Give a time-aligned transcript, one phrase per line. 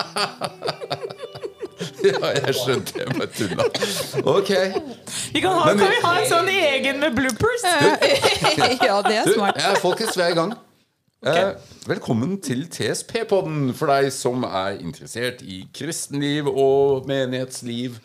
[2.00, 3.64] Ja, jeg skjønte jeg bare tulla.
[4.28, 4.50] Ok.
[5.34, 7.64] Vi kan, ha, Men- kan vi ha en sånn egen med bloopers?
[8.88, 9.56] ja, det er Du, smart.
[9.60, 10.54] eh, folkens, vi er i gang.
[11.28, 11.50] Eh,
[11.88, 17.98] velkommen til TSP-podden for deg som er interessert i kristenliv og menighetsliv.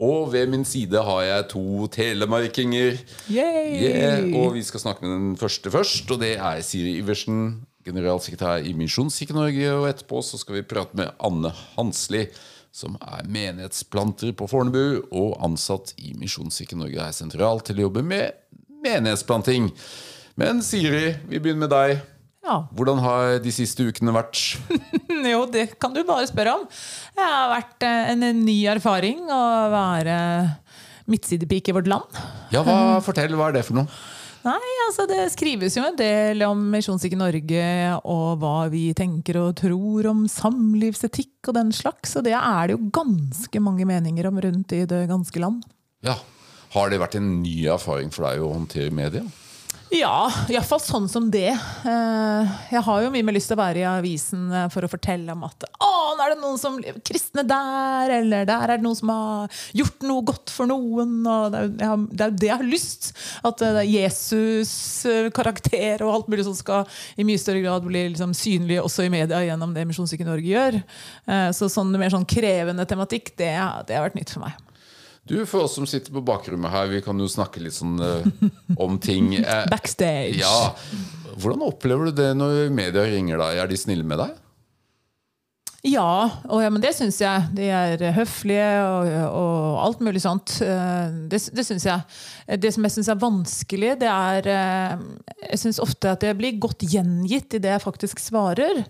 [0.00, 2.98] Og ved min side har jeg to telemarkinger.
[3.30, 3.74] Yay!
[3.78, 8.66] Yeah, og vi skal snakke med den første først, og det er Siri Iversen, generalsekretær
[8.66, 9.72] i Misjonskirken Norge.
[9.76, 12.26] Og etterpå så skal vi prate med Anne Hansli,
[12.74, 18.04] som er menighetsplanter på Fornebu og ansatt i Misjonskirken Norge er sentralt til å jobbe
[18.06, 18.38] med
[18.84, 19.70] menighetsplanting.
[20.40, 21.98] Men Siri, vi begynner med deg.
[22.46, 22.62] Ja.
[22.72, 24.38] Hvordan har de siste ukene vært?
[25.20, 26.62] Jo, det kan du bare spørre om.
[27.12, 30.14] Det har vært eh, en, en ny erfaring å være
[31.10, 32.16] midtsidepike i vårt land.
[32.54, 34.00] Ja, hva, Fortell, hva er det for noe?
[34.40, 37.64] Nei, altså Det skrives jo en del om Misjonskirken Norge
[38.08, 42.14] og hva vi tenker og tror om samlivsetikk og den slags.
[42.16, 45.60] Og det er det jo ganske mange meninger om rundt i det ganske land.
[46.06, 46.16] Ja,
[46.70, 49.24] Har det vært en ny erfaring for deg å håndtere media?
[49.90, 51.48] Ja, iallfall sånn som det.
[51.50, 54.90] Eh, Jeg har jo mye mer lyst til å være i avisen eh, for å
[54.92, 58.84] fortelle om at å, nå er det noen som kristne der, eller der er det
[58.86, 61.16] noen som har gjort noe godt for noen.
[61.26, 63.10] Det, er, jo- det jeg har lyst.
[63.42, 64.72] At eh, det er Jesus
[65.34, 66.86] karakter og alt mulig som skal
[67.18, 70.80] i mye større grad bli liksom synlig også i media gjennom det Misjonskirken Norge gjør.
[71.56, 73.50] Så sånn mer sånn krevende tematikk, det,
[73.88, 74.54] det har vært nytt for meg.
[75.28, 78.24] Du, For oss som sitter på bakrommet her, vi kan jo snakke litt sånn eh,
[78.80, 79.34] om ting.
[79.40, 80.38] Eh, Backstage.
[80.40, 80.74] Ja,
[81.40, 83.60] Hvordan opplever du det når media ringer deg?
[83.62, 84.38] Er de snille med deg?
[85.86, 87.46] Ja, og, ja, men det syns jeg.
[87.56, 90.58] De er høflige og, og alt mulig sånt.
[90.64, 92.04] Eh, Det, det syns jeg.
[92.60, 95.06] Det som jeg syns er vanskelig, det er eh,
[95.46, 98.82] Jeg syns ofte at det blir godt gjengitt i det jeg faktisk svarer,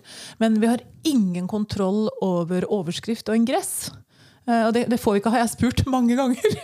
[0.43, 3.91] men vi har ingen kontroll over overskrift og ingress.
[4.49, 6.55] Eh, Og det, det får vi ikke, har jeg spurt mange ganger.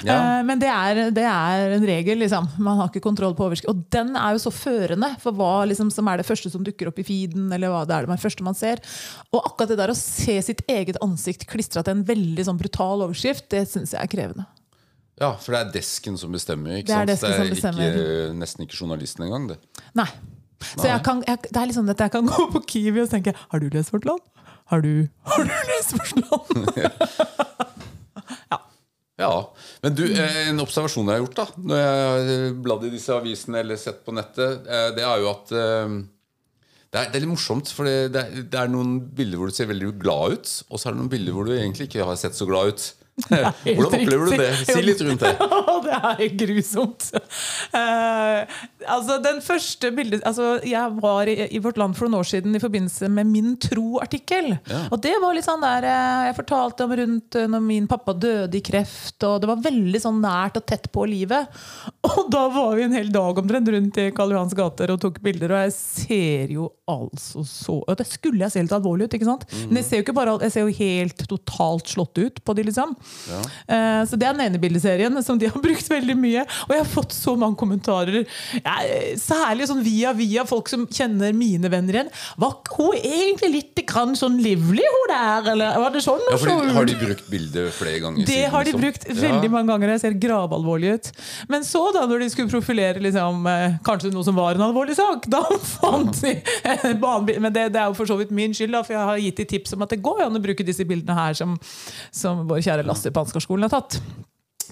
[0.00, 0.14] Ja.
[0.16, 2.16] Eh, Men det er, det er en regel.
[2.22, 2.46] Liksom.
[2.64, 3.68] Man har ikke kontroll på overskrift.
[3.68, 6.88] Og den er jo så førende for hva liksom, som er det første som dukker
[6.88, 7.50] opp i feeden.
[7.52, 8.80] eller hva det er det første man ser.
[9.30, 13.04] Og akkurat det der å se sitt eget ansikt klistra til en veldig sånn brutal
[13.04, 14.46] overskrift, det syns jeg er krevende.
[15.20, 16.80] Ja, For det er desken som bestemmer?
[16.80, 17.36] ikke Det er sant?
[17.36, 17.92] som bestemmer.
[17.92, 19.50] ikke, nesten ikke journalisten engang.
[19.52, 19.58] det
[20.00, 20.08] Nei.
[20.74, 23.32] Så jeg kan, jeg, det er sånn at jeg kan gå på Kiwi og tenke
[23.36, 24.24] Har du lest Vårt Land?
[24.70, 26.12] Har du, har du lest Vårt
[28.50, 28.58] ja.
[29.20, 29.32] Ja,
[29.82, 33.12] Men du, eh, en observasjon jeg har gjort da når jeg har bladd i disse
[33.12, 35.98] avisene eller sett på nettet, eh, det er jo at eh,
[36.90, 37.70] det er, det er litt morsomt.
[37.74, 40.80] For det, det, er, det er noen bilder hvor du ser veldig glad ut, og
[40.80, 42.86] så er det noen bilder hvor du egentlig ikke har sett så glad ut.
[43.28, 44.50] Hvordan opplever du det?
[44.68, 45.32] Si litt rundt det.
[45.86, 47.08] det er grusomt.
[47.74, 48.44] Uh,
[48.86, 52.56] altså, den første bildet altså, Jeg var i, i Vårt Land for noen år siden
[52.56, 54.54] i forbindelse med Min tro-artikkel.
[54.70, 54.82] Ja.
[54.90, 58.14] Og det var litt sånn der eh, Jeg fortalte om rundt eh, når min pappa
[58.16, 61.50] døde i kreft, og det var veldig sånn nært og tett på livet.
[62.10, 65.20] Og da var vi en hel dag omtrent rundt i Karl Johans gater og tok
[65.22, 69.28] bilder, og jeg ser jo altså så Det skulle jeg se litt alvorlig ut, ikke
[69.28, 69.44] sant?
[69.68, 72.96] Men jeg ser jo bare Jeg ser jo helt totalt slått ut på de, liksom.
[73.30, 73.40] Ja.
[73.68, 76.44] Eh, Så det er den ene bildeserien som de har brukt veldig mye.
[76.68, 78.24] Og jeg har fått så mange kommentarer,
[78.64, 78.76] ja,
[79.20, 82.10] særlig sånn via via folk som kjenner mine venner igjen.
[82.40, 85.50] Var hun egentlig litt grann sånn livlig, hun der?
[85.54, 86.22] Eller var det sånn?
[86.30, 88.24] Ja, fordi, har de brukt bildet flere ganger?
[88.26, 88.80] Det siden, har de liksom?
[88.84, 89.54] brukt veldig Ja.
[89.54, 89.88] mange ganger.
[89.94, 91.12] Jeg ser gravalvorlig ut.
[91.48, 94.96] Men så, da når de skulle profilere liksom, eh, kanskje noe som var en alvorlig
[94.98, 95.42] sak, da
[95.76, 96.34] fant de
[96.64, 99.06] en banebil- Men det, det er jo for så vidt min skyld, da, for jeg
[99.10, 101.56] har gitt de tips om at det går an å bruke disse bildene her som,
[102.12, 103.96] som vår kjære Lasse på Ansgarskolen har tatt.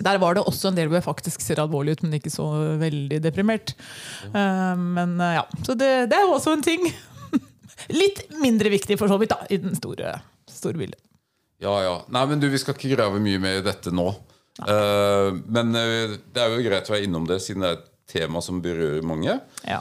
[0.05, 2.47] Der var det også en del hvor jeg faktisk ser alvorlig ut, men ikke så
[2.79, 3.75] veldig deprimert.
[4.29, 6.85] Eh, men eh, ja, Så det, det er jo også en ting.
[8.01, 10.19] Litt mindre viktig for så vidt, da, i den store,
[10.51, 11.01] store bildet.
[11.63, 11.95] Ja, ja.
[12.15, 14.13] Nei, men du, Vi skal ikke grave mye mer i dette nå.
[14.59, 17.89] Uh, men uh, det er jo greit å være innom det, siden det er et
[18.11, 19.35] tema som berører mange.
[19.67, 19.81] Ja.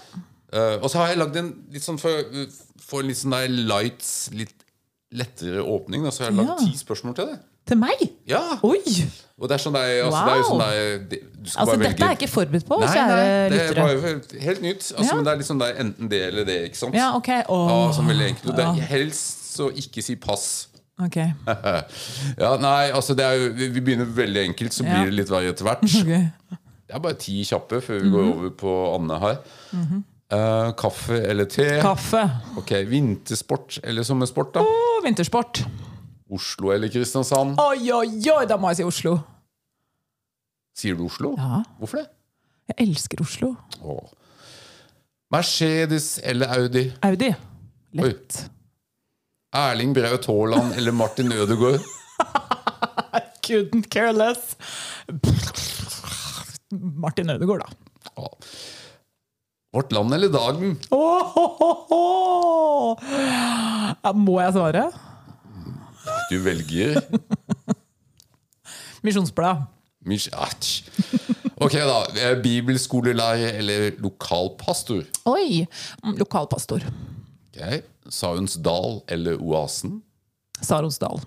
[0.53, 2.25] Uh, og så har jeg lagd en litt sånn for,
[2.81, 4.65] for en litt sånn der lights, litt
[5.17, 6.05] lettere åpning.
[6.05, 6.57] Da, så har jeg lagd Ja.
[6.61, 7.45] ti spørsmål til deg.
[7.67, 8.03] Til meg?
[8.29, 8.41] Ja!
[8.63, 8.79] Oi!
[9.37, 10.61] Og det er sånn der, altså, det er jo sånn
[11.11, 13.83] det- Du skal Altså, dette er jeg ikke forberedt på, Nei, kjære nei, det lyttere.
[13.83, 14.85] var jo helt nytt.
[14.97, 15.15] Altså, Ja.
[15.15, 16.95] Men det er liksom det er enten det eller det, ikke sant?
[16.95, 17.29] Ja, ok.
[17.49, 17.67] Oh.
[17.69, 18.49] Ja, sånn veldig enkelt.
[18.49, 20.67] Og det er helst så ikke si pass.
[20.99, 21.15] Ok.
[22.39, 25.29] ja, nei, altså det er jo, Vi vi begynner veldig enkelt, så blir det litt
[25.29, 25.85] verre etter hvert.
[26.01, 26.31] Okay.
[26.87, 29.37] Det er bare ti kjappe før vi går over på Anne her.
[30.31, 31.65] Eh, kaffe eller te?
[31.81, 32.21] Kaffe.
[32.57, 34.61] Ok, Vintersport eller sommersport, da?
[34.63, 35.65] Oh, vintersport.
[36.29, 37.55] Oslo eller Kristiansand?
[37.61, 38.45] Oi, oi, oi!
[38.49, 39.13] Da må jeg si Oslo.
[40.77, 41.31] Sier du Oslo?
[41.39, 42.07] Ja, Hvorfor det?
[42.67, 43.53] jeg elsker Oslo.
[43.81, 44.09] Åh.
[45.31, 46.89] Mercedes eller Audi?
[47.03, 47.31] Audi.
[47.95, 48.41] Lett.
[49.55, 51.79] Erling Braut Haaland eller Martin Ødegaard?
[53.47, 54.57] Couldn't care less.
[56.71, 57.69] Martin Ødegaard, da.
[58.17, 58.29] Åh.
[59.73, 60.77] Vårt Land eller Dagen?
[60.91, 62.97] Oh, oh, oh,
[64.15, 64.91] må jeg svare?
[66.29, 66.99] Du velger
[69.05, 69.65] Misjonsblad.
[71.57, 71.95] Ok, da.
[72.07, 75.03] Bibelskoleleie Bibelskolelærer eller lokalpastor?
[75.25, 75.65] Oi!
[76.03, 76.83] mm, Lokalpastor.
[77.49, 77.83] Ok.
[78.09, 80.01] Sauens Dal eller Oasen?
[80.61, 81.19] Saronsdal.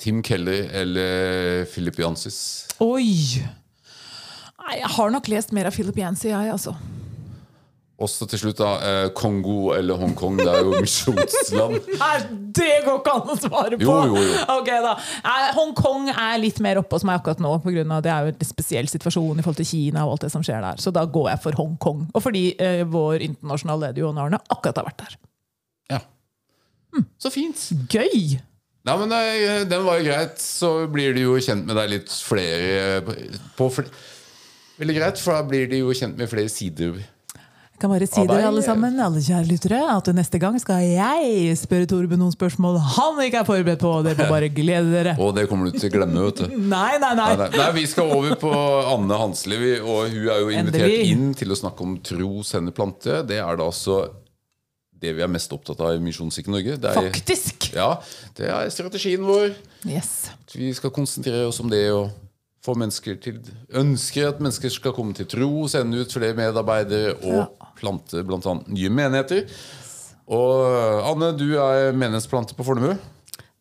[0.00, 2.66] Tim Keller eller Philip Jansis?
[2.80, 3.40] Oi!
[4.70, 6.74] Jeg har nok lest mer av Philip Yancey, jeg, altså.
[8.00, 8.68] Også til slutt, da.
[8.80, 10.38] eh, Kongo eller Hongkong.
[10.40, 11.74] Det er jo misjonsland.
[12.00, 12.14] Nei,
[12.56, 13.84] det går ikke an å svare på!
[13.84, 14.38] Jo, jo, jo.
[14.54, 14.94] Ok da
[15.26, 18.24] Nei, Hongkong er litt mer oppe hos meg akkurat nå, på grunn av det er
[18.24, 20.06] jo en spesiell situasjon i forhold til Kina.
[20.06, 22.06] og alt det som skjer der Så da går jeg for Hongkong.
[22.14, 25.18] Og fordi eh, vår internasjonale leder Johan Arne akkurat har vært der.
[25.92, 26.00] Ja.
[27.20, 27.68] Så fint.
[27.92, 28.40] Gøy!
[28.88, 30.40] Nei, men nei, Den var jo greit.
[30.40, 33.02] Så blir de jo kjent med deg litt flere
[33.60, 33.92] på fl
[34.80, 36.96] Veldig greit, for da blir de jo kjent med flere sider.
[37.80, 41.88] Kan bare si dere alle sammen, alle kjære lyttere, at neste gang skal jeg spørre
[41.88, 43.92] Torben noen spørsmål han ikke er forberedt på.
[44.04, 45.14] Dere må bare glede dere.
[45.24, 46.26] Og det kommer du til å glemme.
[46.26, 47.30] vet du Nei, nei, nei.
[47.40, 47.68] Nei, nei.
[47.78, 51.12] Vi skal over på Anne Hansli, og hun er jo invitert Endelig.
[51.14, 53.22] inn til å snakke om tro, sende, plante.
[53.28, 54.02] Det er da altså
[55.00, 56.76] det vi er mest opptatt av i Misjonskirken Norge.
[56.76, 57.70] Det er, Faktisk!
[57.72, 57.94] ja,
[58.36, 59.54] det er strategien vår.
[59.88, 60.28] Yes.
[60.52, 62.10] Vi skal konsentrere oss om det og
[62.64, 63.38] få mennesker til
[63.80, 67.44] Ønsker at mennesker skal komme til tro, sende ut flere medarbeidere og Ja.
[67.80, 68.54] plante bl.a.
[68.68, 69.46] nye menigheter.
[70.30, 70.66] Og
[71.10, 72.92] Anne, du er menighetsplante på Fornebu.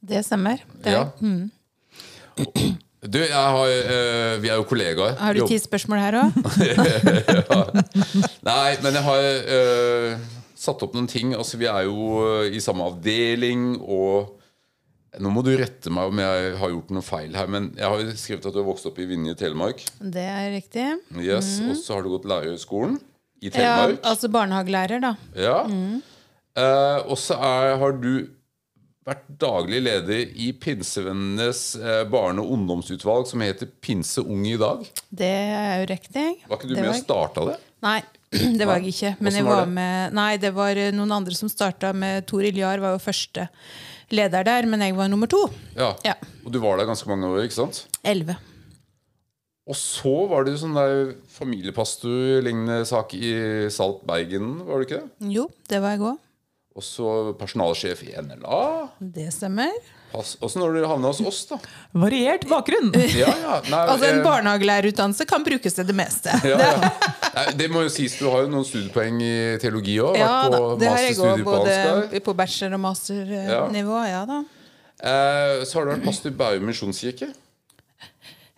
[0.05, 0.57] Det stemmer.
[0.83, 1.05] Det Ja.
[2.99, 5.15] Du, jeg har, eh, vi er jo kollegaer.
[5.15, 6.31] Har du ti spørsmål her òg?
[8.43, 9.19] Nei, men jeg har
[9.55, 10.17] eh,
[10.59, 11.31] satt opp noen ting.
[11.35, 11.95] Altså, Vi er jo
[12.43, 14.38] eh, i samme avdeling, og
[15.17, 18.01] nå må du rette meg om jeg har gjort noe feil her, men jeg har
[18.03, 19.81] jo skrevet at du har vokst opp i Vinje i Telemark.
[20.00, 20.85] Det er riktig.
[21.17, 23.00] Yes, Og så har du gått lærerhøgskolen
[23.41, 24.01] i Ja, Telemark.
[24.03, 25.15] altså barnehagelærer, da.
[25.35, 25.63] Ja.
[26.59, 28.27] Eh, og så har du
[29.09, 34.83] vært daglig leder i Pinsevennenes eh, barne- og ungdomsutvalg, som heter Pinse Ung i dag.
[35.09, 36.25] Det er jo riktig.
[36.45, 37.57] Var ikke du Det med og starta det?
[37.81, 38.01] Nei,
[38.59, 39.15] det var jeg ikke.
[39.23, 42.45] Men jeg var var med Nei, det var eh, noen andre som starta med Tor
[42.45, 43.47] Iljar, var jo første
[44.13, 45.43] leder der, men jeg var nummer to.
[45.77, 45.93] Ja.
[46.05, 46.15] Ja.
[46.45, 47.83] Og du var der ganske mange år, ikke sant?
[48.05, 48.37] Elleve.
[49.69, 53.35] Og så var det jo sånn der familiepastor-lignende sak i
[53.73, 55.29] Salt Bergen, var det ikke det?
[55.35, 56.25] Jo, det var jeg òg.
[56.79, 58.61] Og så personalsjef i NLA.
[59.17, 59.73] Det stemmer.
[60.13, 61.59] Åssen har dere havna hos oss, da?
[62.01, 62.89] Variert bakgrunn.
[63.13, 63.57] Ja, ja.
[63.69, 66.33] Nei, Altså En eh, barnehagelærerutdannelse kan brukes til det meste.
[66.47, 66.91] ja, ja.
[67.39, 70.17] Nei, det må jo sies, du har jo noen studiepoeng i teologi òg.
[70.17, 74.00] Ja vært på det har jeg òg, både på bachelor- og masternivå.
[74.09, 74.39] Ja da.
[75.00, 77.29] Eh, så har du vært pastor i Bærum misjonskirke.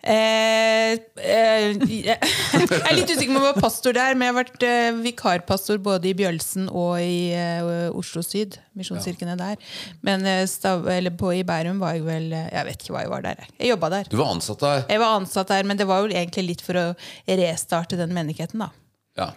[0.02, 4.38] Eh, eh, jeg er litt usikker på om jeg var pastor der, men jeg har
[4.40, 8.58] vært eh, vikarpastor både i Bjølsen og i eh, Oslo Syd.
[8.78, 9.60] Misjonskirkene der.
[10.02, 13.04] Men eh, stav, eller på, i Bærum var jeg vel eh, Jeg vet ikke hva
[13.04, 13.44] jeg var der.
[13.46, 13.70] jeg.
[13.70, 14.10] Jobba der.
[14.10, 14.86] Du var ansatt der.
[14.90, 16.86] Jeg var ansatt der, men det var jo egentlig litt for å
[17.28, 18.72] restarte den menigheten, da.
[19.18, 19.28] Ja.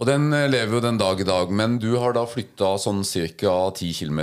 [0.00, 3.56] Og den lever jo den dag i dag, men du har da flytta sånn ca.
[3.76, 4.22] 10 km.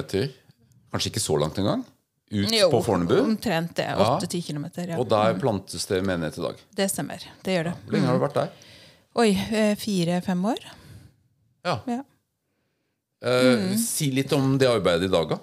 [0.89, 1.83] Kanskje ikke så langt engang?
[2.29, 3.19] Ut Jo, på Fornebu.
[3.23, 3.85] Omtrent det.
[3.97, 4.19] Ja.
[4.21, 4.87] 8-10 kilometer.
[4.92, 4.97] Ja.
[4.99, 6.56] Og der plantes det menighet i dag.
[6.75, 7.23] Det stemmer.
[7.44, 7.75] Det gjør det.
[7.85, 8.49] Hvor lenge har du vært der?
[9.18, 10.59] Oi, eh, fire-fem år?
[11.66, 11.78] Ja.
[11.87, 12.01] Ja.
[13.23, 15.40] Eh, Si litt om det arbeidet i dag, da.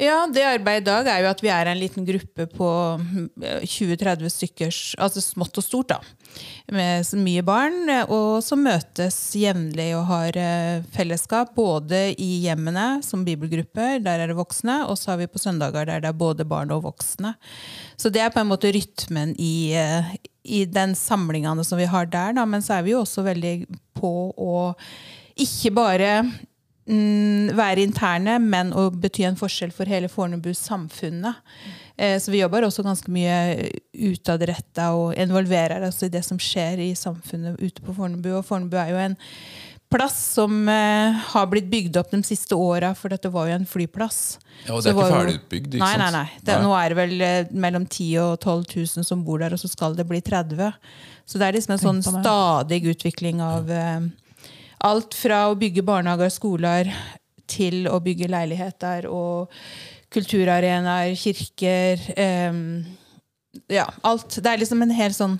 [0.00, 2.68] Ja, det arbeidet i dag er jo at vi er en liten gruppe på
[3.44, 5.98] eh, 20-30 stykker, altså smått og stort, da.
[6.72, 11.52] Med så mye barn, eh, og som møtes jevnlig og har eh, fellesskap.
[11.58, 15.90] Både i hjemmene som bibelgrupper, der er det voksne, og så har vi på søndager
[15.90, 17.34] der det er både barn og voksne.
[18.00, 20.14] Så det er på en måte rytmen i, eh,
[20.48, 22.48] i den samlingene som vi har der, da.
[22.48, 23.58] Men så er vi jo også veldig
[24.00, 24.70] på å
[25.40, 26.14] ikke bare
[26.90, 31.40] mm, være interne, men å bety en forskjell for hele Fornebu-samfunnet.
[31.96, 33.70] Eh, så vi jobber også ganske mye
[34.10, 38.32] utadretta og involverer oss i det som skjer i samfunnet ute på Fornebu.
[38.38, 39.18] Og Fornebu er jo en
[39.90, 43.66] plass som eh, har blitt bygd opp de siste åra, for dette var jo en
[43.66, 44.38] flyplass.
[44.64, 45.98] Ja, og det er ikke ferdig utbygd, ferdigutbygd, ikke nei?
[46.04, 46.42] Nei, nei.
[46.46, 48.64] Det, Nå er det vel eh, mellom 10 000 og 12
[49.02, 50.70] 000 som bor der, og så skal det bli 30
[51.26, 54.06] Så det er liksom en sånn Tenk stadig utvikling av eh,
[54.86, 56.90] alt fra å bygge barnehager og skoler
[57.50, 59.52] til å bygge leiligheter og
[60.14, 62.02] kulturarenaer, kirker
[62.50, 62.82] um,
[63.70, 64.36] Ja, alt.
[64.38, 65.36] Det er liksom en hel sånn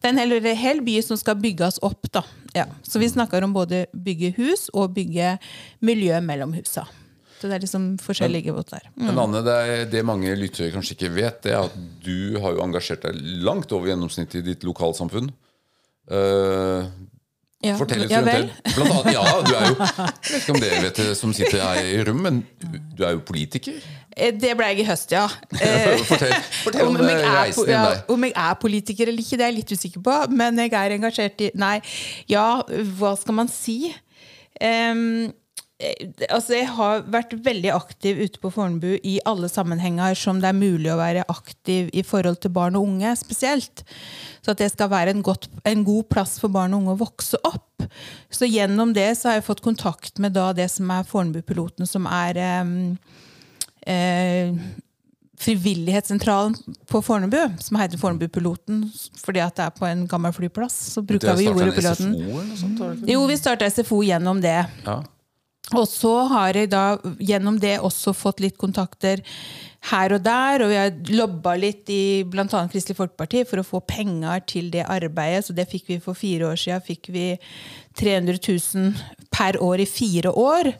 [0.00, 2.24] Det er en hel, hel by som skal bygges opp, da.
[2.56, 2.66] Ja.
[2.86, 5.38] Så vi snakker om både bygge hus og bygge
[5.84, 6.86] miljø mellom husa.
[7.40, 8.90] Så Det er liksom forskjellige båter der.
[8.94, 9.06] Mm.
[9.08, 11.74] Men Anne, det, er, det mange lyttere kanskje ikke vet, det er at
[12.04, 15.32] du har jo engasjert deg langt over gjennomsnittet i ditt lokalsamfunn.
[16.08, 16.88] Uh,
[17.64, 18.72] Ja, Fortell litt ja rundt det.
[18.76, 21.62] Blant annet, ja, du er jo Jeg vet ikke om dere vet det som sitter
[21.64, 22.40] her i rom, men
[22.94, 23.78] du er jo politiker.
[24.16, 25.24] Eh, Det ble jeg i høst, ja.
[25.58, 28.02] Eh, Fortell, fortell om, om, er, reisen din ja, der.
[28.14, 30.18] om jeg er politiker eller ikke, det er jeg litt usikker på.
[30.34, 31.78] Men jeg er engasjert i Nei,
[32.30, 32.48] ja,
[32.98, 33.78] hva skal man si?
[34.60, 35.32] Um, eh,
[36.30, 40.56] altså Jeg har vært veldig aktiv ute på Fornebu i alle sammenhenger som det er
[40.56, 43.82] mulig å være aktiv i forhold til barn og unge spesielt.
[44.44, 47.02] Så at det skal være en, godt, en god plass for barn og unge å
[47.02, 47.88] vokse opp.
[48.30, 52.06] Så gjennom det så har jeg fått kontakt med da det som er Fornebu-piloten, som
[52.06, 52.74] er um,
[53.88, 54.64] uh,
[55.44, 56.54] Frivillighetssentralen
[56.88, 58.84] på Fornebu, som heter Fornebu-piloten
[59.24, 60.76] fordi at det er på en gammel flyplass.
[60.94, 62.14] Så bruker vi jordepiloten.
[63.10, 64.60] Jo, vi starta SFO gjennom det.
[64.86, 65.00] Ja.
[65.72, 69.22] Og så har jeg da gjennom det også fått litt kontakter
[69.88, 70.64] her og der.
[70.64, 72.46] Og vi har lobba litt i bl.a.
[72.68, 75.46] Kristelig Folkeparti for å få penger til det arbeidet.
[75.46, 76.84] Så det fikk vi for fire år siden.
[76.84, 77.26] Fikk vi
[78.00, 78.92] 300 000
[79.32, 80.74] per år i fire år.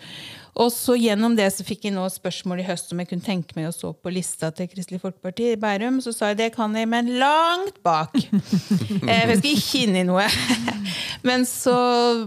[0.54, 3.56] Og så gjennom det så fikk jeg nå spørsmål i høst om jeg kunne tenke
[3.58, 5.98] meg å stå på lista til Kristelig Folkeparti i Bærum.
[6.04, 8.14] Så sa jeg det kan jeg, men langt bak.
[9.08, 10.28] eh, jeg skal ikke inn i noe.
[11.28, 11.74] men så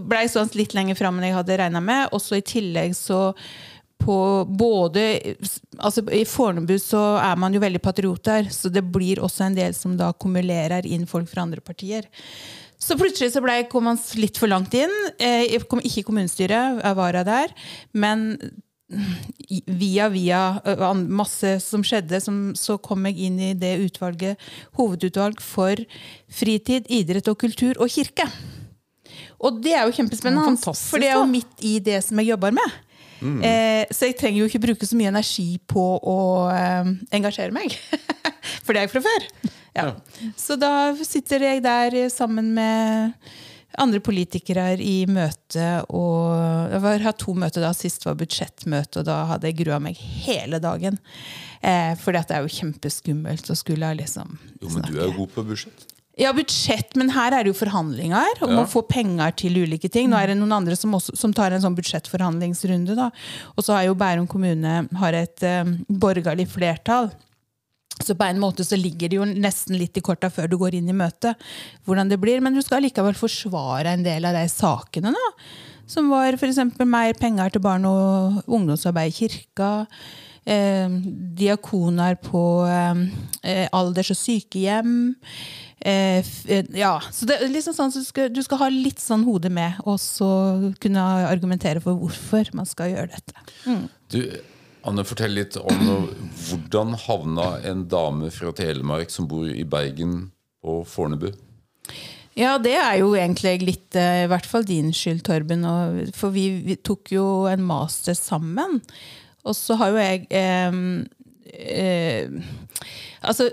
[0.04, 2.12] ble jeg sånn litt lenger fram enn jeg hadde regna med.
[2.12, 3.32] Og så i tillegg så
[3.98, 5.02] på både
[5.82, 9.74] altså I Fornebu så er man jo veldig patrioter, så det blir også en del
[9.74, 12.06] som da kumulerer inn folk fra andre partier.
[12.88, 14.94] Så plutselig så ble kom man litt for langt inn.
[15.20, 17.52] Eh, Jeg kom ikke i kommunestyret, jeg var der.
[17.92, 18.38] Men
[19.66, 20.38] via via
[20.96, 24.40] masse som skjedde, som, så kom jeg inn i det utvalget,
[24.78, 25.76] hovedutvalg for
[26.32, 28.24] fritid, idrett og kultur og kirke.
[29.38, 32.54] Og det er jo kjempespennende, for det er jo midt i det som jeg jobber
[32.56, 32.78] med.
[33.20, 36.18] Eh, så jeg trenger jo ikke bruke så mye energi på å
[36.52, 37.74] eh, engasjere meg.
[38.64, 39.28] for det er jeg fra før.
[39.78, 39.90] Ja.
[40.38, 40.72] Så da
[41.06, 43.14] sitter jeg der sammen med
[43.78, 45.66] andre politikere i møte.
[45.94, 46.32] Og
[46.72, 47.72] jeg har hatt to møter da.
[47.76, 50.98] Sist var budsjettmøte, og da hadde jeg grua meg hele dagen.
[51.60, 55.32] Eh, for det er jo kjempeskummelt å skulle liksom Jo, men du er jo god
[55.34, 55.87] på budsjett.
[56.18, 58.64] Ja, budsjett, men her er det jo forhandlinger om Ja.
[58.64, 60.08] å få penger til ulike ting.
[60.10, 62.96] Nå er det noen andre som, også, som tar en sånn budsjettforhandlingsrunde.
[62.96, 63.10] da.
[63.56, 67.10] Og så har jo Bærum kommune har et um, borgerlig flertall.
[68.02, 70.74] Så på en måte så ligger det jo nesten litt i korta før du går
[70.78, 71.34] inn i møtet.
[71.86, 75.10] hvordan det blir, Men du skal likevel forsvare en del av de sakene.
[75.12, 75.32] da.
[75.86, 76.58] Som var f.eks.
[76.84, 79.86] mer penger til barn- og ungdomsarbeid i kirka.
[80.48, 80.98] Eh,
[81.38, 84.92] diakoner på eh, alders- og sykehjem.
[85.78, 89.02] Eh, eh, ja, så det er liksom sånn så du, skal, du skal ha litt
[89.02, 90.30] sånn hode med, og så
[90.82, 93.44] kunne argumentere for hvorfor man skal gjøre dette.
[94.10, 94.22] Du,
[94.88, 96.08] Anne, fortell litt om
[96.48, 100.30] hvordan havna en dame fra Telemark som bor i Bergen,
[100.64, 101.30] på Fornebu?
[102.38, 105.64] Ja, det er jo egentlig litt eh, i hvert fall din skyld, Torben.
[106.14, 108.80] For vi, vi tok jo en master sammen.
[109.48, 110.82] Og så har jo jeg eh,
[111.54, 112.52] eh,
[113.18, 113.48] Altså,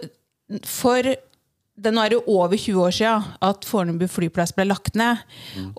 [0.62, 1.02] for
[1.76, 5.24] det, nå er det jo over 20 år siden at Fornebu flyplass ble lagt ned.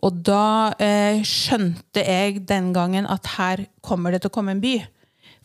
[0.05, 4.65] Og da eh, skjønte jeg den gangen at her kommer det til å komme en
[4.65, 4.75] by.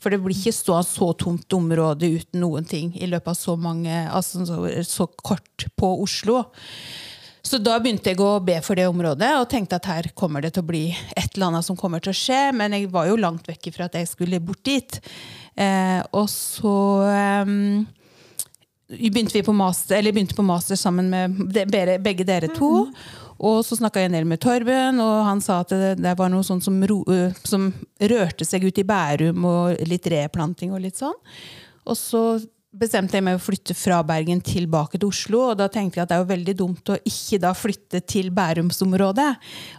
[0.02, 3.54] For det blir ikke stå så tomt område uten noen ting i løpet av så
[3.54, 6.42] mange, altså så, så kort på Oslo.
[7.44, 10.54] Så da begynte jeg å be for det området og tenkte at her kommer det
[10.56, 10.84] til å bli
[11.18, 12.42] et eller annet som kommer til å skje.
[12.54, 15.00] Men jeg var jo langt vekk fra at jeg skulle bort dit.
[15.58, 16.76] Eh, og så
[17.10, 17.52] eh,
[19.10, 22.88] begynte vi på master, eller begynte på master sammen med de- begge, dere to.
[23.42, 26.30] Og så snakka jeg en del med Torben, og han sa at det, det var
[26.30, 30.84] noe sånt som, ro, øh, som rørte seg ut i Bærum, og litt replanting og
[30.86, 31.18] litt sånn.
[31.90, 32.22] Og så
[32.72, 35.44] bestemte jeg meg å flytte fra Bergen tilbake til Oslo.
[35.52, 38.32] Og da tenkte jeg at det er jo veldig dumt å ikke da flytte til
[38.36, 39.30] Bærumsområdet.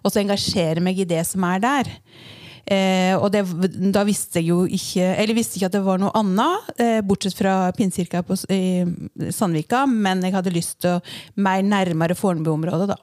[0.03, 1.93] Og så engasjere meg i det som er der.
[2.73, 3.43] Eh, og det,
[3.93, 7.37] da visste jeg jo ikke Eller visste ikke at det var noe annet, eh, bortsett
[7.37, 8.23] fra Pinnekirka
[8.55, 8.63] i
[9.35, 11.03] Sandvika, men jeg hadde lyst til å
[11.43, 12.99] mer nærmere Fornebu-området, da.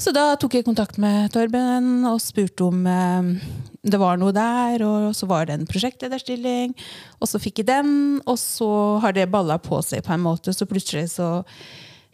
[0.00, 3.34] Så da tok jeg kontakt med Torben og spurte om eh,
[3.82, 4.84] det var noe der.
[4.86, 6.72] Og så var det en prosjektlederstilling,
[7.20, 7.92] og så fikk jeg den.
[8.24, 8.70] Og så
[9.04, 11.30] har det balla på seg på en måte, så plutselig så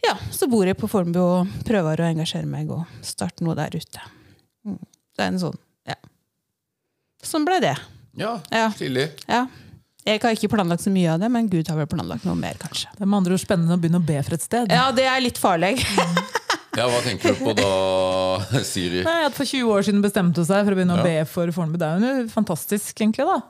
[0.05, 3.73] ja, så bor jeg på Fornebu og prøver å engasjere meg og starte noe der
[3.75, 4.03] ute.
[4.67, 4.77] Mm.
[5.17, 5.57] Det er en sånn,
[5.89, 5.97] ja.
[7.27, 7.75] Sånn ble det.
[8.17, 8.69] Ja, Ja.
[8.73, 9.09] tidlig.
[9.27, 9.45] Ja.
[10.07, 12.55] Jeg har ikke planlagt så mye av det, men Gud har vel planlagt noe mer,
[12.61, 12.87] kanskje.
[12.95, 14.71] Det er med andre ord spennende å begynne å be for et sted.
[14.71, 15.73] Ja, det er litt farlig.
[16.77, 19.01] Ja, Hva tenker du på da, Siri?
[19.03, 21.01] Nei, at For 20 år siden bestemte hun seg for å begynne Ja.
[21.01, 21.77] å be for Fornebu.
[21.81, 23.25] Det er jo fantastisk, egentlig.
[23.25, 23.41] da.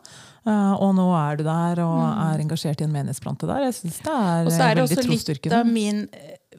[0.48, 3.66] Eh, og nå er du der og er engasjert i en menighetsplante der.
[3.68, 6.08] Jeg synes det er, Og så er det veldig også litt av min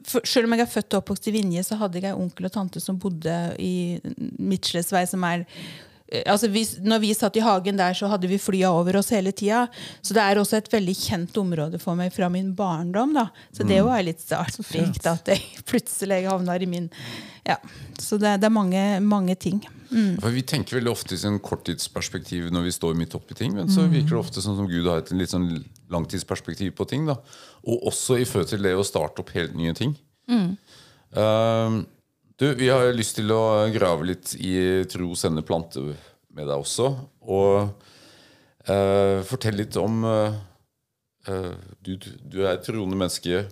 [0.05, 2.45] for, Selv om jeg er født og oppvokst i Vinje, så hadde jeg en onkel
[2.45, 3.99] og tante som bodde i
[4.39, 5.45] Midtslesvei, som er eh,
[6.25, 9.33] Altså vi, når vi satt i hagen der, så hadde vi flya over oss hele
[9.35, 9.67] tida.
[10.01, 13.13] Så det er også et veldig kjent område for meg fra min barndom.
[13.17, 13.27] da.
[13.53, 16.89] Så det var litt artig at jeg plutselig havner i min
[17.45, 17.57] Ja.
[17.99, 19.61] Så det, det er mange, mange ting.
[19.89, 23.71] For Vi tenker veldig ofte i sånn korttidsperspektiv når vi står midt oppi ting, men
[23.73, 25.47] så virker det ofte sånn som Gud har et litt sånn
[25.89, 27.07] langtidsperspektiv på ting.
[27.09, 27.17] da
[27.65, 29.95] Og også i forhold til det å starte opp helt nye ting.
[30.29, 31.87] Um,
[32.39, 34.53] du, Vi har lyst til å grave litt i
[34.89, 36.93] tro, sende, plante med deg også.
[37.27, 37.69] Og
[38.69, 40.39] uh, fortell litt om uh,
[41.83, 43.43] du, du er et troende menneske.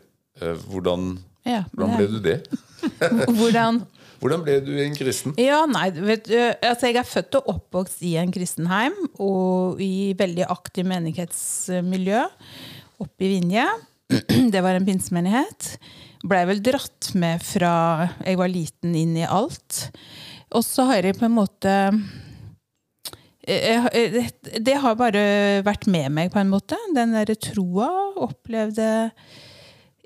[0.41, 1.17] Uh, hvordan,
[1.48, 2.39] Ja, hvordan ble du det?
[3.39, 3.84] Hvordan
[4.17, 5.36] Hvordan ble du en kristen?
[5.38, 10.15] Ja, nei, vet du, altså Jeg er født og oppvokst i en kristenheim og i
[10.17, 12.24] veldig aktiv menighetsmiljø
[13.03, 13.67] oppe i Vinje.
[14.53, 15.75] Det var en pinsemenighet.
[16.27, 17.74] Blei vel dratt med fra
[18.25, 19.88] jeg var liten inn i alt.
[20.55, 21.74] Og så har jeg på en måte
[23.48, 26.75] jeg- jeg- Det har bare vært med meg, på en måte.
[26.93, 29.12] Den derre troa opplevde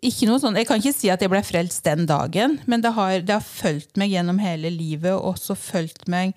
[0.04, 2.94] ikke noe sånn, Jeg kan ikke si at jeg ble frelst den dagen, men det
[2.94, 5.13] har, det har fulgt meg gjennom hele livet.
[5.13, 6.34] Og også fulgt meg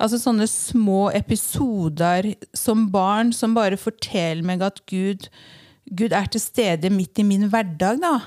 [0.00, 5.28] altså Sånne små episoder som barn som bare forteller meg at Gud,
[5.94, 8.00] Gud er til stede midt i min hverdag.
[8.00, 8.20] da.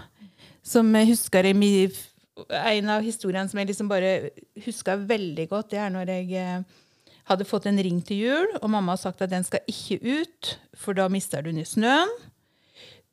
[0.63, 4.31] Som jeg husker i En av historiene som jeg liksom bare
[4.65, 6.63] husker veldig godt, det er når jeg eh,
[7.29, 10.55] hadde fått en ring til jul, og mamma har sagt at den skal ikke ut,
[10.75, 12.09] for da mister du den i snøen.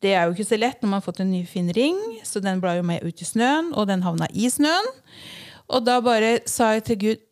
[0.00, 2.40] Det er jo ikke så lett når man har fått en ny fin ring, så
[2.40, 4.88] den ble jo med ut i snøen, og den havna i snøen.
[5.71, 7.26] Og da bare sa jeg til Gud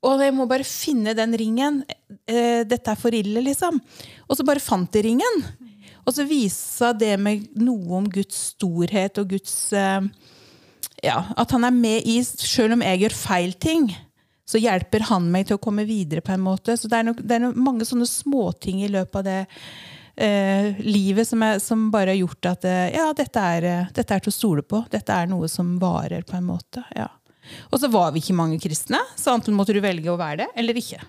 [0.00, 1.82] å, jeg må bare finne den ringen.
[2.28, 3.80] Eh, Dette er for ille, liksom.
[4.28, 5.42] Og så bare fant jeg ringen.
[6.10, 10.02] Og så viste det med noe om Guds storhet og Guds eh,
[11.06, 13.86] Ja, at han er med i Selv om jeg gjør feil ting,
[14.50, 16.74] så hjelper han meg til å komme videre på en måte.
[16.74, 19.38] Så det er, nok, det er nok mange sånne småting i løpet av det
[20.18, 24.16] eh, livet som, er, som bare har gjort at eh, ja, dette er, eh, dette
[24.16, 24.82] er til å stole på.
[24.90, 26.82] Dette er noe som varer, på en måte.
[26.98, 27.06] ja.
[27.70, 30.48] Og så var vi ikke mange kristne, så enten måtte du velge å være det
[30.62, 31.00] eller ikke.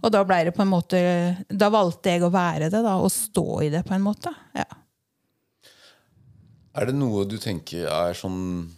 [0.00, 1.00] Og da ble det på en måte
[1.48, 4.32] Da valgte jeg å være det, da, og stå i det, på en måte.
[4.56, 4.68] Ja.
[6.80, 8.70] Er det noe du tenker er sånn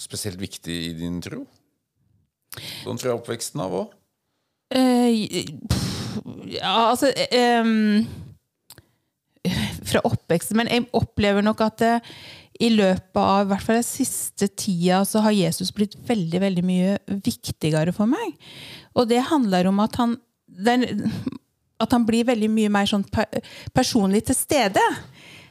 [0.00, 1.44] spesielt viktig i din tro?
[2.82, 3.94] Sånn fra oppveksten av òg?
[4.74, 5.46] Eh,
[6.50, 7.10] ja, altså
[7.62, 8.06] um,
[9.90, 10.58] Fra oppveksten.
[10.60, 11.94] Men jeg opplever nok at det,
[12.60, 16.96] i løpet av hvert fall den siste tida så har Jesus blitt veldig veldig mye
[17.24, 18.34] viktigere for meg.
[18.94, 20.16] Og det handler om at han,
[20.68, 21.06] den,
[21.80, 23.40] at han blir veldig mye mer sånn per,
[23.76, 24.84] personlig til stede.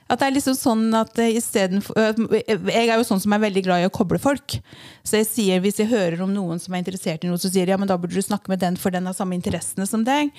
[0.09, 1.93] At det er liksom sånn at istedenfor
[2.33, 4.57] Jeg er jo sånn som er veldig glad i å koble folk.
[5.05, 7.67] Så jeg sier, hvis jeg hører om noen som er interessert i noe, så sier
[7.67, 10.03] jeg ja, men da burde du snakke med den, for den har samme interessene som
[10.07, 10.33] deg.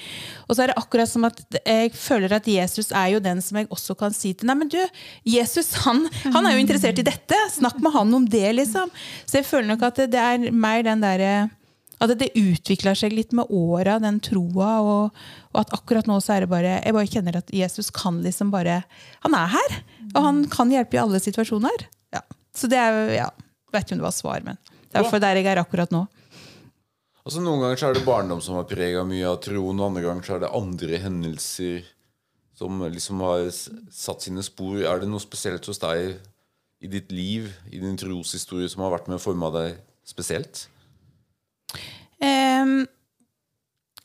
[0.49, 3.61] Og så er det akkurat som at jeg føler at Jesus er jo den som
[3.61, 4.81] jeg også kan si til Nei, men du,
[5.29, 6.03] Jesus han,
[6.35, 7.39] han er jo interessert i dette!
[7.55, 8.91] Snakk med han om det, liksom.
[9.23, 11.33] Så jeg føler nok at det er mer den derre
[12.01, 14.71] at det utvikler seg litt med åra, den troa.
[14.81, 15.19] Og,
[15.53, 18.53] og at akkurat nå så er det bare Jeg bare kjenner at Jesus kan liksom
[18.55, 18.83] bare
[19.27, 19.77] Han er her!
[20.15, 21.85] Og han kan hjelpe i alle situasjoner.
[22.17, 22.25] Ja.
[22.57, 23.29] Så det er ja,
[23.71, 26.07] Vet ikke om det var svar, men det er derfor der jeg er akkurat nå.
[27.21, 30.03] Altså Noen ganger så er det barndom som har prega mye av troen, og andre
[30.03, 31.85] ganger så er det andre hendelser
[32.59, 34.81] som liksom har satt sine spor.
[34.83, 36.17] Er det noe spesielt hos deg
[36.81, 40.65] i ditt liv, i din troshistorie, som har vært med å forme deg spesielt?
[42.21, 42.83] Ehm,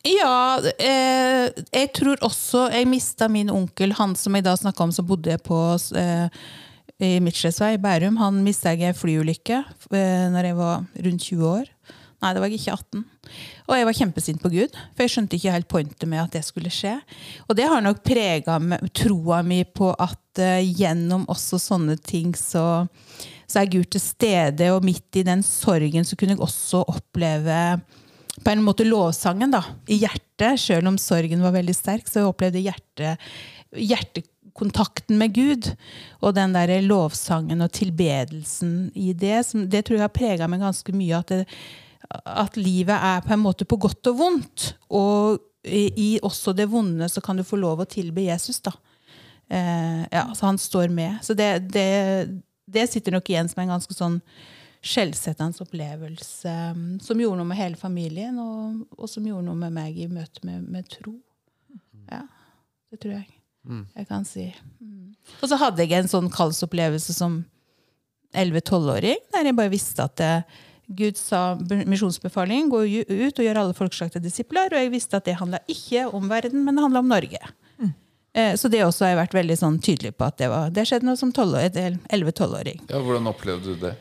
[0.06, 4.94] ja, eh, jeg tror også Jeg mista min onkel, han som jeg da snakka om,
[4.96, 5.60] som bodde på
[5.98, 6.30] eh,
[7.02, 8.20] i Midtslesvei, i Bærum.
[8.22, 11.72] Han mista jeg i en flyulykke eh, når jeg var rundt 20 år.
[12.24, 13.04] Nei, det var jeg ikke 18.
[13.66, 16.46] Og jeg var kjempesint på Gud, for jeg skjønte ikke helt pointet med at det
[16.48, 16.96] skulle skje.
[17.50, 18.60] Og det har nok prega
[18.96, 22.86] troa mi på at eh, gjennom også sånne ting så,
[23.48, 27.60] så er Gud til stede, og midt i den sorgen så kunne jeg også oppleve
[28.44, 32.08] på en måte lovsangen da, i hjertet, selv om sorgen var veldig sterk.
[32.10, 33.16] Så jeg opplevde hjerte,
[33.72, 35.72] hjertekontakten med Gud.
[36.22, 39.40] Og den der lovsangen og tilbedelsen i det.
[39.48, 41.22] Som, det tror jeg har prega meg ganske mye.
[41.22, 41.46] At, det,
[42.28, 44.74] at livet er på en måte på godt og vondt.
[44.92, 48.60] Og i, også det vonde så kan du få lov å tilbe Jesus.
[48.66, 48.76] da.
[49.48, 51.24] Eh, ja, så han står med.
[51.24, 51.88] Så det, det,
[52.66, 54.20] det sitter nok igjen som en ganske sånn
[54.86, 59.74] skjellsettende opplevelse um, som gjorde noe med hele familien, og, og som gjorde noe med
[59.74, 61.16] meg i møte med, med tro.
[62.12, 62.26] Ja.
[62.94, 63.32] Det tror jeg
[63.66, 64.46] jeg kan si.
[64.78, 65.16] Mm.
[65.42, 67.40] Og så hadde jeg en sånn kallsopplevelse som
[68.36, 70.32] 11-12-åring, der jeg bare visste at det,
[70.86, 74.70] Gud sa misjonsbefaling, gå ut og gjør alle folkeslag til disipler.
[74.70, 77.42] Og jeg visste at det handla ikke om verden, men det handla om Norge.
[78.36, 80.84] Eh, Så det også har jeg vært veldig sånn tydelig på at det, var, det
[80.90, 82.82] skjedde noe som 11-12-åring.
[82.92, 83.96] Ja, Hvordan opplevde du det?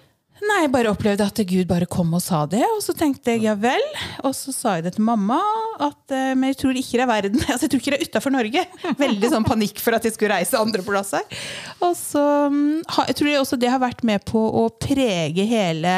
[0.45, 2.65] Nei, jeg bare opplevde at Gud bare kom og sa det.
[2.75, 3.81] Og så tenkte jeg ja vel.
[4.27, 5.39] Og så sa jeg det til mamma.
[5.79, 7.45] At, eh, men jeg tror ikke det er verden.
[7.55, 8.65] Altså, jeg tror ikke det er utafor Norge.
[9.05, 11.25] Veldig sånn panikk for at jeg skulle reise andre plasser.
[11.81, 15.95] Og så mm, jeg tror jeg også det har vært med på å prege hele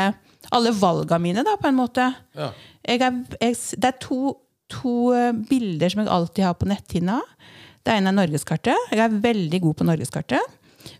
[0.54, 2.10] alle valgene mine, da, på en måte.
[2.38, 2.52] Ja.
[2.86, 4.20] Jeg er, jeg, det er to,
[4.70, 7.18] to eh, bilder som jeg alltid har på netthinna.
[7.86, 8.88] Det ene er norgeskartet.
[8.90, 10.54] Jeg er veldig god på norgeskartet.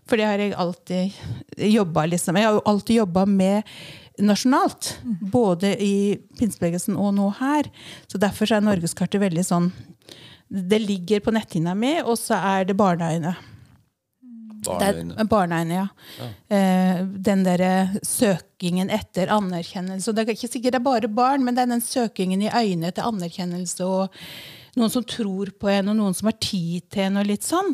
[0.07, 1.17] For det har jeg alltid
[1.67, 2.39] jobba liksom.
[2.39, 3.67] Jeg har jo alltid jobba med
[4.23, 4.93] nasjonalt.
[5.03, 7.67] Både i pinsebevegelsen og nå her.
[8.07, 9.69] Så derfor er norgeskartet veldig sånn
[10.47, 13.33] Det ligger på netthinna mi, og så er det barneøyne.
[14.63, 15.73] Det Barneøyne.
[15.75, 15.87] ja.
[16.19, 16.27] ja.
[16.55, 20.07] Eh, den derre søkingen etter anerkjennelse.
[20.07, 22.47] Og det er ikke sikkert det er bare barn, men det er den søkingen i
[22.47, 23.83] øynene etter anerkjennelse.
[23.83, 24.15] og
[24.77, 27.73] noen som tror på en, og noen som har tid til en, og litt sånn.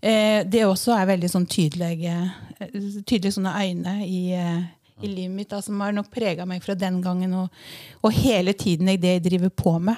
[0.00, 2.16] Eh, det også er veldig sånn tydelige,
[2.58, 4.62] eh, tydelige sånne øyne i, eh,
[5.00, 7.60] i livet mitt, da, som har nok prega meg fra den gangen og,
[8.02, 9.96] og hele tiden i det jeg driver på med.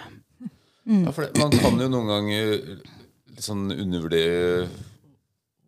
[0.82, 2.56] Ja, for det, man kan jo noen ganger
[3.42, 4.66] sånn undervurdere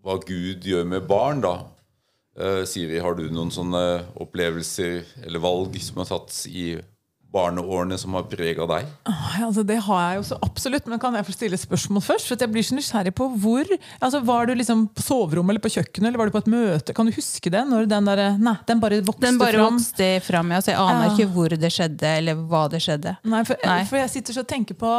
[0.05, 1.55] hva Gud gjør med barn, da.
[2.35, 3.83] Eh, Siri, har du noen sånne
[4.21, 6.75] opplevelser eller valg som har tatt i
[7.35, 8.87] barneårene som har prega deg?
[9.45, 12.29] Altså, det har jeg jo så absolutt, men kan jeg få stille spørsmål først?
[12.31, 13.67] For jeg blir så nysgjerrig på hvor
[13.99, 16.95] altså, Var du liksom på soverommet eller på kjøkkenet eller var du på et møte?
[16.97, 17.65] Kan du huske det?
[17.69, 19.79] Når den der, Nei, den bare vokste Den bare fram?
[19.81, 20.55] vokste fram.
[20.55, 21.15] ja, så jeg aner Ja.
[21.15, 23.17] ikke hvor det skjedde, eller hva det skjedde.
[23.25, 23.81] Nei, for, Nei.
[23.91, 24.91] for jeg sitter så og tenker på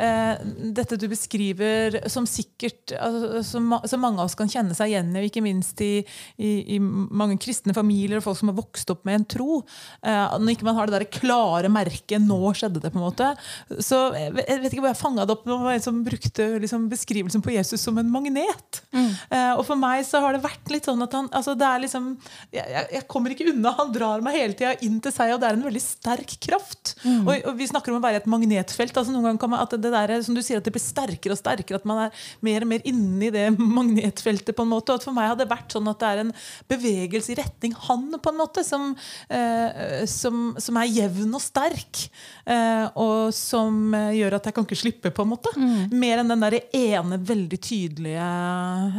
[0.00, 0.38] eh,
[0.72, 5.10] dette du beskriver, som sikkert altså, som, som mange av oss kan kjenne seg igjen
[5.12, 6.00] i, ikke minst i,
[6.40, 9.60] i, i mange kristne familier og folk som har vokst opp med en tro.
[10.00, 13.36] Eh, når ikke man har det der klare merket 'nå skjedde det', på en måte.
[13.78, 15.44] Så jeg vet ikke hvor jeg fanga det opp.
[15.44, 18.82] Det var en som brukte liksom, beskrivelsen på Jesus som en magnet.
[18.94, 21.82] Eh, og for meg så har det vært litt sånn at han altså, det er
[21.84, 22.10] liksom,
[22.52, 23.74] jeg, jeg, jeg kommer ikke unna.
[23.78, 26.94] Han drar meg hele tida inn til seg, og det er en veldig sterk kraft.
[27.04, 28.96] Og, og vi snakker om å være et magnetfelt.
[28.96, 31.36] altså noen ganger kan man, at det der, som du sier, at det blir sterkere
[31.36, 31.80] og sterkere.
[31.80, 33.46] At man er mer og mer inni det
[33.78, 34.54] magnetfeltet.
[34.56, 36.34] på en måte, og at For meg har det vært sånn at det er en
[36.70, 38.92] bevegelse i retning han, på en måte, som,
[39.32, 41.49] eh, som, som er jevn og sterk.
[41.56, 45.54] Eh, og som eh, gjør at jeg kan ikke slippe, på en måte.
[45.92, 48.28] Mer enn den der ene veldig tydelige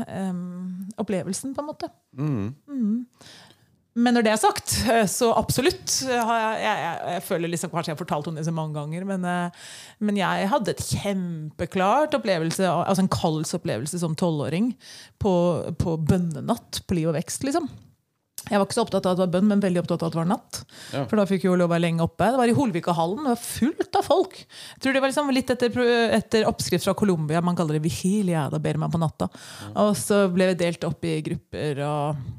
[0.08, 0.34] eh,
[1.02, 1.92] opplevelsen, på en måte.
[2.18, 3.16] Mm.
[3.92, 4.72] Men når det er sagt,
[5.12, 5.98] så absolutt.
[6.08, 9.28] Jeg, jeg, jeg, føler liksom, Kanskje jeg har fortalt om det så mange ganger, men,
[10.00, 14.72] men jeg hadde et kjempeklart opplevelse, altså en kallsopplevelse som tolvåring
[15.20, 15.34] på,
[15.76, 17.44] på bønnenatt på Liv og Vekst.
[17.44, 17.68] liksom.
[18.50, 20.16] Jeg var ikke så opptatt av at det var bønn, men veldig opptatt av at
[20.16, 20.60] det var natt.
[20.92, 21.04] Ja.
[21.08, 22.32] For da fikk jo lov å være lenge oppe.
[22.34, 23.22] Det var i Holvikahallen.
[23.24, 24.38] Det var fullt av folk.
[24.42, 25.82] Jeg tror det var liksom litt etter,
[26.18, 27.44] etter oppskrift fra Colombia.
[27.46, 28.48] Man kaller det vigilia.
[28.52, 29.30] Da ber man på natta.
[29.86, 31.84] Og så ble vi delt opp i grupper.
[31.86, 32.30] og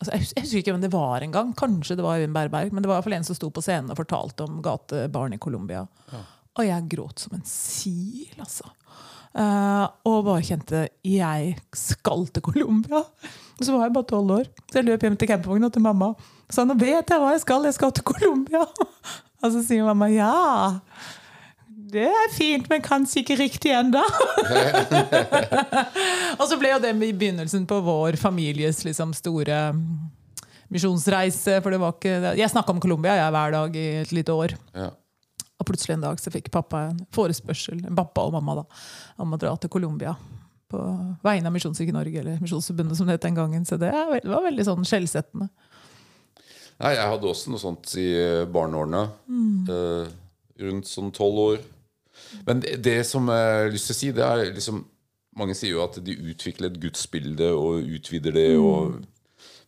[0.00, 1.50] Altså, jeg, husker ikke hvem det var engang.
[1.52, 2.72] Kanskje det var Øyvind Berberg.
[2.72, 5.36] Men det var i hvert fall en som sto på scenen og fortalte om gatebarn
[5.36, 5.84] i Colombia.
[6.56, 8.72] Og jeg gråt som en sil, altså.
[9.30, 13.04] Eh, og bare kjente jeg skal til Colombia.
[13.60, 14.50] Og så var jeg bare tolv år.
[14.70, 16.14] Så jeg løp hjem til campingvogna til mamma
[16.50, 18.64] og sa nå vet jeg hva jeg skal, jeg skal til Colombia.
[19.40, 20.32] Og så sier mamma ja.
[21.90, 24.02] Det er fint, men kanskje ikke riktig ennå.
[26.38, 29.72] og så ble jo det i begynnelsen på vår families liksom, store
[30.70, 31.56] misjonsreise.
[31.64, 34.54] For det var ikke Jeg snakka om Colombia hver dag i et lite år.
[34.76, 34.90] Ja.
[35.60, 38.84] Og plutselig en dag så fikk pappa en forespørsel, pappa og mamma, da,
[39.20, 40.14] om å dra til Colombia.
[40.70, 40.80] På
[41.26, 43.66] vegne av Misjonskirken Norge, eller Misjonsforbundet som det het den gangen.
[43.68, 45.50] Så det var veldig sånn skjellsettende.
[46.80, 49.02] Nei, jeg hadde også noe sånt i eh, barneårene.
[49.74, 50.14] Eh,
[50.64, 51.60] rundt sånn tolv år.
[52.46, 54.86] Men det, det som jeg har lyst til å si, det er liksom
[55.38, 58.48] Mange sier jo at de utvikler et gudsbilde og utvider det.
[58.58, 58.96] Og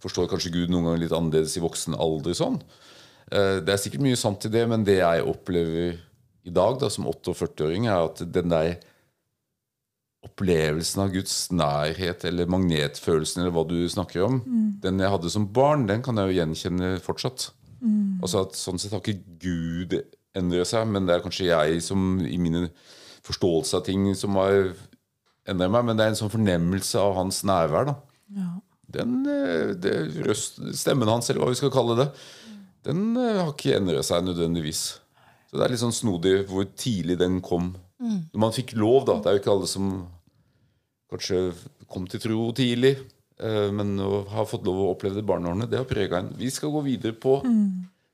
[0.03, 2.35] forstår kanskje Gud noen ganger litt annerledes i voksen alder.
[2.37, 2.59] sånn.
[3.33, 5.97] Eh, det er sikkert mye sant i det, men det jeg opplever
[6.43, 8.75] i dag da, som 48-åring, er at den der
[10.23, 14.37] opplevelsen av Guds nærhet eller magnetfølelsen eller hva du snakker om,
[14.83, 17.49] den jeg hadde som barn, den kan jeg jo gjenkjenne fortsatt.
[18.23, 19.97] Altså at Sånn sett har ikke Gud
[20.39, 22.69] endret seg, men det er kanskje jeg som i mine
[23.27, 24.71] forståelse av ting som har
[25.51, 25.89] endret meg.
[25.89, 27.91] Men det er en sånn fornemmelse av hans nærvær.
[27.91, 27.97] da
[28.93, 29.95] den, eh, det,
[30.27, 32.09] røst, Stemmen hans, eller hva vi skal kalle det,
[32.87, 34.83] den eh, har ikke endret seg nødvendigvis.
[35.49, 37.75] Så det er litt sånn snodig hvor tidlig den kom.
[38.03, 39.19] Når man fikk lov, da.
[39.23, 39.91] Det er jo ikke alle som
[41.13, 41.43] kanskje
[41.93, 42.97] kom til tro tidlig,
[43.39, 46.33] eh, men å ha fått lov å oppleve det barneårene, det har prega en.
[46.39, 47.37] Vi skal gå videre på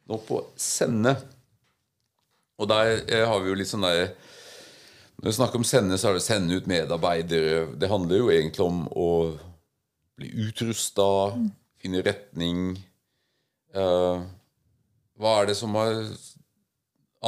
[0.08, 1.14] nå på sende.
[2.58, 4.10] Og der eh, har vi jo litt sånn der
[5.18, 7.62] Når vi snakker om sende, så er det sende ut medarbeidere.
[7.74, 9.08] Det handler jo egentlig om å
[10.18, 11.06] bli utrusta,
[11.82, 12.76] finne retning.
[13.74, 14.20] Eh,
[15.18, 16.04] hva er det som har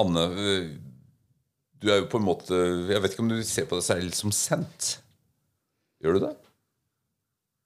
[0.01, 0.25] Anne,
[1.81, 2.55] du er jo på en måte
[2.93, 5.01] Jeg vet ikke om du ser på deg selv som sendt?
[6.01, 6.35] Gjør du det?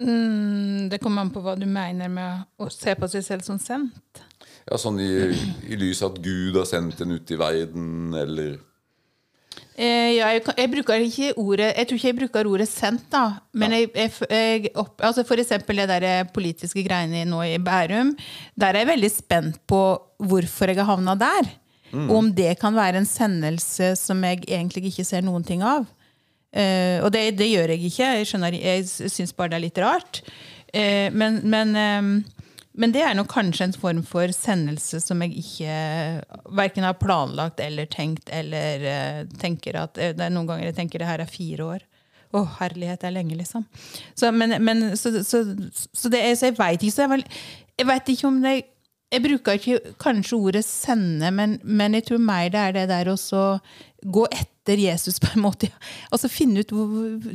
[0.03, 3.61] Mm, det kommer an på hva du mener med å se på seg selv som
[3.63, 4.25] sendt.
[4.65, 5.11] Ja, Sånn i,
[5.71, 8.57] i lys av at Gud har sendt en ut i verden, eller
[9.77, 13.25] jeg, kan- jeg bruker ikke ordet Jeg tror ikke jeg bruker ordet sendt, da.
[13.53, 18.13] Men jeg, jeg, jeg opp, altså for eksempel det der politiske greiene nå i Bærum.
[18.59, 19.81] Der er jeg veldig spent på
[20.23, 21.51] hvorfor jeg har havna der.
[21.95, 25.85] Og om det kan være en sendelse som jeg egentlig ikke ser noen ting av.
[26.55, 28.09] Eh, og det, det gjør jeg ikke.
[28.19, 30.21] Jeg, skjønner, jeg syns bare det er litt rart.
[30.75, 32.34] Eh, men, men, eh,
[32.75, 35.75] men det er nok kanskje en form for sendelse som jeg ikke
[36.59, 40.79] verken har planlagt eller tenkt, eller eh, tenker at eh, Det er noen ganger jeg
[40.81, 41.85] tenker det her er fire år.
[42.35, 43.63] Å, herlighet, det er lenge, liksom.
[44.19, 47.25] Så, men, men, så, så, så, det jeg veit ikke så jeg, vel,
[47.79, 48.57] jeg vet ikke om det
[49.15, 53.13] Jeg bruker ikke kanskje ordet 'sende', men, men jeg tror mer det er det der
[53.13, 53.19] å
[54.03, 55.71] gå etter Jesus, på en måte.
[55.71, 55.79] Ja.
[56.13, 56.75] Altså finne ut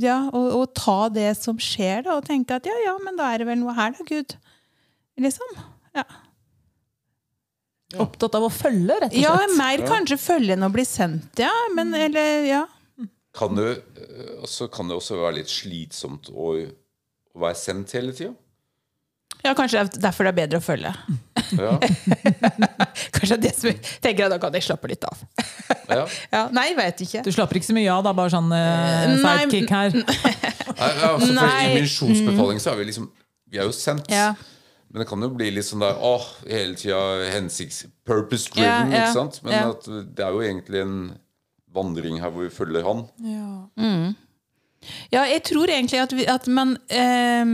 [0.04, 3.32] ja, og, og ta det som skjer, da, og tenke at ja, ja, men da
[3.32, 4.36] er det vel noe her, da, Gud.
[5.20, 5.56] Liksom.
[5.98, 6.06] Ja.
[8.00, 9.24] Opptatt av å følge, rett og slett?
[9.24, 11.54] Ja, mer kanskje følge enn å bli sendt, ja.
[11.74, 12.66] Men eller, ja.
[13.38, 16.54] kan det, eh, altså, kan det også være litt slitsomt å,
[17.34, 18.36] å være sendt hele tida?
[19.40, 20.92] Ja, kanskje det er derfor det er bedre å følge.
[21.56, 21.72] Ja,
[23.16, 23.72] Kanskje det som
[24.04, 25.22] tenker at da kan jeg slappe litt av.
[25.88, 26.04] ja.
[26.36, 27.24] Ja, nei, vet ikke.
[27.26, 29.96] Du slapper ikke så mye av, da, bare sånn uh, sidekick her.
[29.96, 31.56] Nei, altså, for.
[31.56, 33.10] I misjonsbefaling så er vi liksom
[33.50, 34.12] Vi er jo sendt.
[34.90, 37.00] Men det kan jo bli litt sånn der åh, hele tida
[37.36, 37.84] hensikts...
[38.10, 39.42] Purpose driven, Ja, ja, ikke sant?
[39.46, 39.66] Men ja.
[39.70, 40.96] at det er jo egentlig en
[41.76, 43.04] vandring her hvor vi følger han.
[45.14, 47.52] Ja, jeg tror egentlig at, vi, at man eh,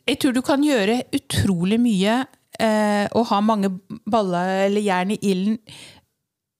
[0.00, 2.22] Jeg tror du kan gjøre utrolig mye
[2.58, 3.70] eh, og ha mange
[4.10, 5.60] baller eller jern i ilden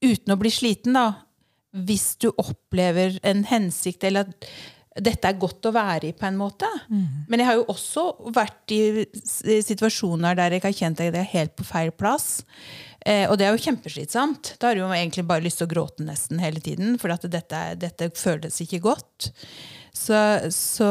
[0.04, 1.24] uten å bli sliten, da.
[1.74, 4.48] Hvis du opplever en hensikt, eller at
[4.94, 6.68] dette er godt å være i, på en måte.
[7.30, 8.04] Men jeg har jo også
[8.34, 9.06] vært i
[9.66, 12.44] situasjoner der jeg har kjent at jeg er helt på feil plass.
[13.04, 14.54] Eh, og det er jo kjempeslitsomt.
[14.60, 17.26] Da har du jo egentlig bare lyst til å gråte nesten hele tiden, for at
[17.26, 19.32] dette, dette føles ikke godt.
[19.94, 20.16] Så,
[20.54, 20.88] så,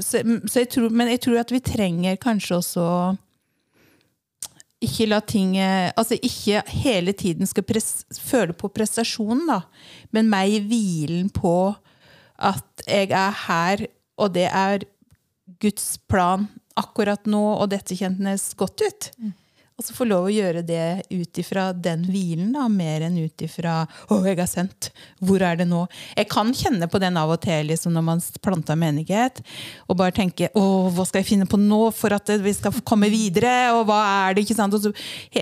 [0.00, 2.86] så, så jeg tror, men jeg tror at vi trenger kanskje også
[4.80, 7.66] ikke la ting eh, Altså ikke hele tiden skal
[8.16, 9.60] føle på prestasjonen, da,
[10.16, 11.74] men meg i hvilen på
[12.40, 13.84] at jeg er her,
[14.20, 14.86] og det er
[15.60, 16.48] Guds plan
[16.80, 19.10] akkurat nå, og dette kjentes godt ut.
[19.80, 23.44] Og så få lov å gjøre det ut ifra den hvilen, da, mer enn ut
[23.46, 24.90] ifra 'Å, jeg er sendt.
[25.24, 25.86] Hvor er det nå?'
[26.18, 29.40] Jeg kan kjenne på den av og til liksom, når man planter menighet,
[29.88, 33.08] og bare tenke 'Å, hva skal jeg finne på nå for at vi skal komme
[33.08, 34.76] videre?' Og hva er det, ikke sant?
[34.76, 34.92] Og så,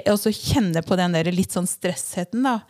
[0.06, 2.60] og så kjenne på den der litt sånn stressheten, da.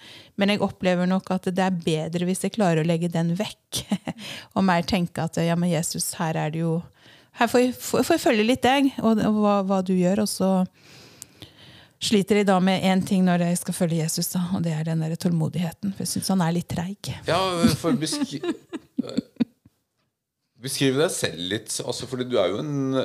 [0.41, 3.85] Men jeg opplever nok at det er bedre hvis jeg klarer å legge den vekk.
[4.57, 6.81] og mer tenke at ja, men Jesus, her er det jo
[7.39, 10.25] Her får jeg, får jeg følge litt deg, og, og hva, hva du gjør.
[10.25, 10.65] og så
[12.03, 14.85] sliter jeg da med én ting når jeg skal følge Jesus, da, og det er
[14.87, 15.95] den der tålmodigheten.
[15.97, 17.11] For jeg syns han er litt treig.
[17.29, 17.39] Ja,
[17.81, 18.43] for beskri
[20.59, 21.71] beskrive deg selv litt.
[21.85, 23.03] Altså, fordi du er jo en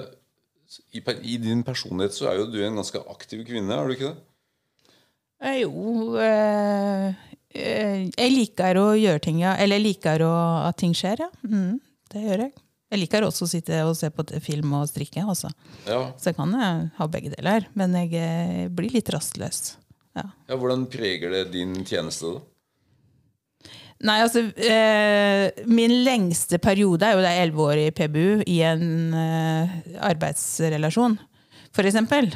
[0.94, 4.10] i, I din personlighet så er jo du en ganske aktiv kvinne, er du ikke
[4.14, 4.24] det?
[5.44, 7.14] Eh, Jo eh,
[7.54, 9.54] eh, Jeg liker å gjøre ting, ja.
[9.62, 10.34] Eller jeg liker å,
[10.70, 11.30] at ting skjer, ja.
[11.46, 11.78] Mm,
[12.14, 12.54] det gjør jeg.
[12.94, 15.24] Jeg liker også å sitte og se på film og strikke.
[15.26, 15.50] Også.
[15.90, 16.12] Ja.
[16.22, 17.66] Så jeg kan eh, ha begge deler.
[17.74, 19.80] Men jeg eh, blir litt rastløs.
[20.14, 20.28] Ja.
[20.52, 22.44] ja Hvordan preger det din tjeneste, da?
[24.04, 28.86] Nei, altså eh, Min lengste periode er jo det elleve år i PBU i en
[29.16, 29.78] eh,
[30.12, 31.18] arbeidsrelasjon,
[31.74, 32.30] eksempel.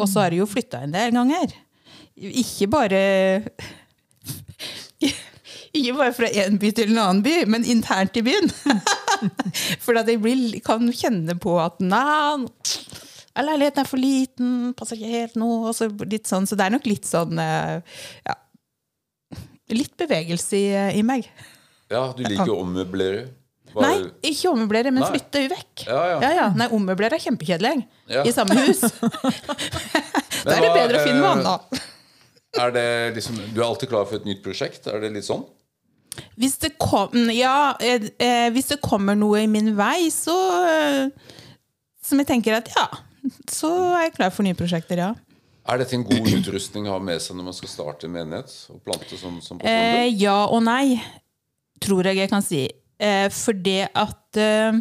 [0.00, 1.52] Og så har jeg jo flytta en del ganger.
[2.16, 3.02] Ikke bare
[5.72, 8.50] Ikke bare fra én by til en annen by, men internt i byen.
[9.84, 12.46] For jeg blir, kan kjenne på at nei,
[13.40, 15.50] leiligheten er for liten, passer ikke helt nå.
[15.70, 15.88] Og så,
[16.28, 18.38] sånn, så det er nok litt sånn eh, ja,
[19.72, 20.66] Litt bevegelse i,
[20.98, 21.28] i meg.
[21.88, 23.22] Ja, Du liker å ommøblere?
[23.72, 25.08] Bare- Nei, ikke ommøblere, men Nei.
[25.14, 25.86] flytte vekk.
[25.86, 26.48] Ja, ja.
[26.52, 27.86] Nei, ommøblere er kjempekjedelig.
[28.12, 28.24] Ja.
[28.28, 28.82] I samme hus.
[30.44, 31.82] da er det bedre å finne noe eh, annet.
[32.60, 34.90] Er det liksom, Du er alltid klar for et nytt prosjekt?
[34.92, 35.46] Er det litt sånn?
[36.36, 40.36] Hvis det, kom, ja, eh, eh, hvis det kommer noe i min vei, så
[40.68, 41.32] eh,
[42.02, 42.88] Som jeg tenker at ja,
[43.48, 45.12] så er jeg klar for nye prosjekter, ja.
[45.70, 48.50] Er dette en god utrustning å ha med seg når man skal starte en menighet?
[48.74, 50.98] Og plante som, som Eh, ja og nei,
[51.82, 52.64] tror jeg jeg kan si.
[52.98, 54.80] Eh, for det at eh,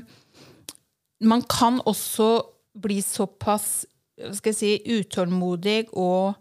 [1.22, 2.32] man kan også
[2.82, 3.86] bli såpass
[4.38, 6.34] skal jeg si, utålmodig og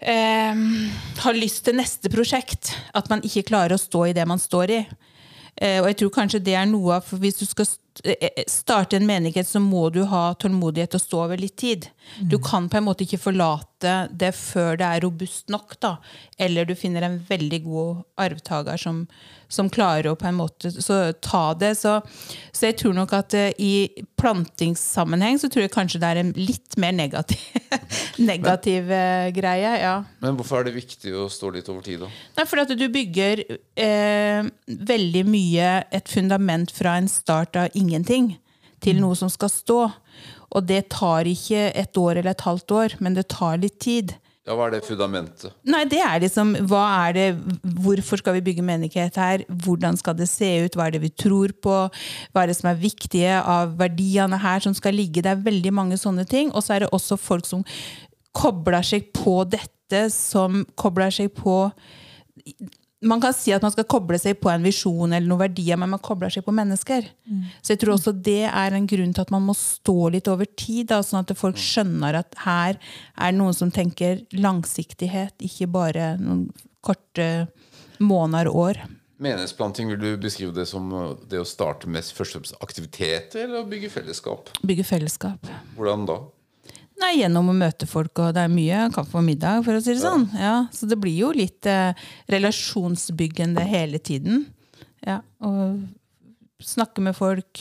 [0.00, 0.62] eh,
[1.22, 2.74] har lyst til neste prosjekt.
[2.94, 4.80] At man ikke klarer å stå i det man står i.
[5.56, 7.68] Eh, og jeg tror kanskje det er noe av Hvis du skal
[8.50, 11.88] starte en menighet, så må du ha tålmodighet og stå over litt tid.
[12.20, 15.76] Du kan på en måte ikke forlate det før det er robust nok.
[15.80, 15.96] da.
[16.38, 19.02] Eller du finner en veldig god arvtaker som,
[19.48, 21.74] som klarer å på en måte så ta det.
[21.80, 21.98] Så,
[22.52, 26.32] så jeg tror nok at eh, i plantingssammenheng så tror jeg kanskje det er en
[26.38, 27.42] litt mer negativ,
[28.30, 29.76] negativ eh, greie.
[29.82, 29.96] ja.
[30.24, 32.10] Men hvorfor er det viktig å stå litt over tid, da?
[32.38, 38.34] Nei, for at du bygger eh, veldig mye et fundament fra en start av ingenting
[38.84, 39.80] til noe som skal stå.
[40.56, 44.16] Og det tar ikke et år eller et halvt år, men det tar litt tid.
[44.46, 45.50] Ja, Hva er det fundamentet?
[45.66, 47.24] Nei, det er liksom hva er det,
[47.82, 49.42] Hvorfor skal vi bygge menighet her?
[49.50, 50.78] Hvordan skal det se ut?
[50.78, 51.78] Hva er det vi tror på?
[52.30, 55.24] Hva er det som er viktige av verdiene her som skal ligge?
[55.26, 56.54] Det er veldig mange sånne ting.
[56.54, 57.66] Og så er det også folk som
[58.36, 61.64] kobler seg på dette, som kobler seg på
[63.04, 65.92] man kan si at man skal koble seg på en visjon eller noen verdier, men
[65.92, 67.08] man kobler seg på mennesker.
[67.60, 70.48] Så jeg tror også det er en grunn til at man må stå litt over
[70.48, 75.68] tid, da, sånn at folk skjønner at her er det noen som tenker langsiktighet, ikke
[75.76, 76.48] bare noen
[76.80, 77.48] korte
[78.00, 78.82] måneder og år.
[79.16, 83.46] Menighetsplanting, vil du beskrive det som uh, det å starte med først og fremst aktiviteter,
[83.46, 84.52] eller å bygge fellesskap?
[84.60, 85.48] Bygge fellesskap.
[85.76, 86.18] Hvordan da?
[87.02, 89.64] Nei, Gjennom å møte folk, og det er mye kaffe og middag.
[89.66, 90.28] for å si det sånn.
[90.36, 91.92] Ja, så det blir jo litt eh,
[92.32, 94.46] relasjonsbyggende hele tiden.
[95.04, 95.84] Ja, og
[96.62, 97.60] snakke med folk,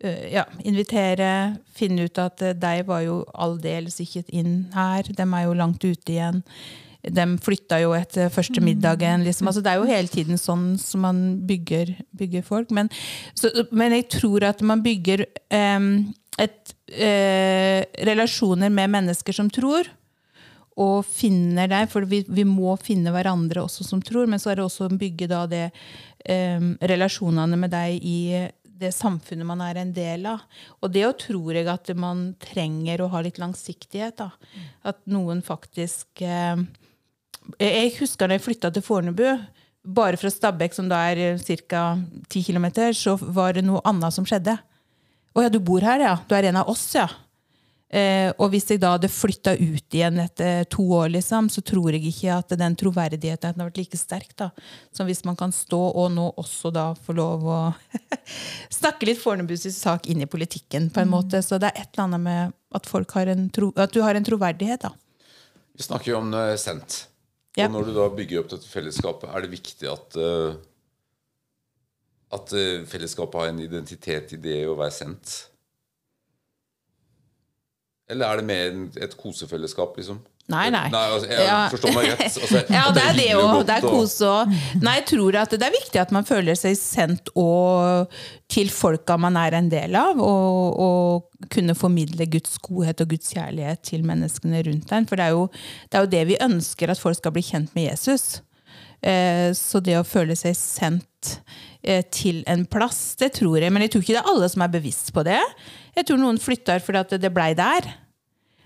[0.00, 5.04] eh, ja, invitere, finne ut at eh, de var jo aldeles ikke inn her.
[5.08, 6.42] De er jo langt ute igjen.
[7.04, 9.26] De flytta jo etter første middagen.
[9.26, 9.48] Liksom.
[9.50, 12.72] Altså, det er jo hele tiden sånn som man bygger, bygger folk.
[12.72, 12.88] Men,
[13.36, 19.88] så, men jeg tror at man bygger em, et, eh, relasjoner med mennesker som tror,
[20.74, 24.58] og finner deg, for vi, vi må finne hverandre også som tror, men så er
[24.58, 25.68] det også å bygge da det
[26.26, 28.18] em, relasjonene med deg i
[28.74, 30.42] det samfunnet man er en del av.
[30.82, 34.18] Og det òg tror jeg at man trenger å ha litt langsiktighet.
[34.18, 34.32] da.
[34.82, 36.64] At noen faktisk eh,
[37.60, 39.28] Jeg husker da jeg flytta til Fornebu,
[39.84, 41.82] bare fra Stabekk, som da er ca.
[42.32, 42.66] 10 km,
[42.96, 44.56] så var det noe annet som skjedde.
[45.34, 46.16] Å ja, du bor her, ja.
[46.28, 47.08] Du er en av oss, ja.
[47.94, 51.94] Eh, og hvis jeg da hadde flytta ut igjen etter to år, liksom, så tror
[51.94, 54.32] jeg ikke at den troverdigheten hadde vært like sterk.
[54.40, 54.50] da.
[54.94, 57.60] Som hvis man kan stå og nå også da få lov å
[58.80, 60.90] snakke litt fornebusisk sak inn i politikken.
[60.90, 61.42] på en måte.
[61.42, 64.18] Så det er et eller annet med at, folk har en tro, at du har
[64.18, 64.88] en troverdighet.
[64.88, 64.94] da.
[65.74, 67.04] Vi snakker jo om uh, sendt.
[67.54, 67.68] Ja.
[67.68, 70.56] Og når du da bygger opp dette fellesskapet, er det viktig at uh,
[72.34, 75.34] at uh, fellesskapet har en identitet i det å være sendt?
[78.10, 80.18] Eller er det mer et kosefellesskap, liksom?
[80.52, 80.90] Nei, nei.
[80.92, 81.60] altså, jeg Ja.
[81.72, 82.20] forstår meg rett.
[82.26, 83.62] Altså, Ja, det er det òg.
[83.64, 84.50] Det er kose òg.
[84.84, 88.12] Nei, jeg tror at det er viktig at man føler seg sendt og
[88.52, 93.32] til folka man er en del av, og, og kunne formidle Guds godhet og Guds
[93.32, 95.08] kjærlighet til menneskene rundt en.
[95.08, 95.48] For det er, jo,
[95.88, 98.42] det er jo det vi ønsker, at folk skal bli kjent med Jesus.
[99.00, 101.08] Eh, Så det å føle seg sendt
[101.82, 103.72] eh, til en plass, det tror jeg.
[103.74, 105.40] Men jeg tror ikke det er alle som er bevisst på det.
[105.96, 107.90] Jeg tror noen flytter fordi det blei der.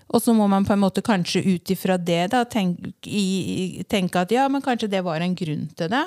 [0.09, 4.23] Og så må man på en måte kanskje ut ifra det da, tenke, i, tenke
[4.23, 6.05] at ja, men kanskje det var en grunn til det.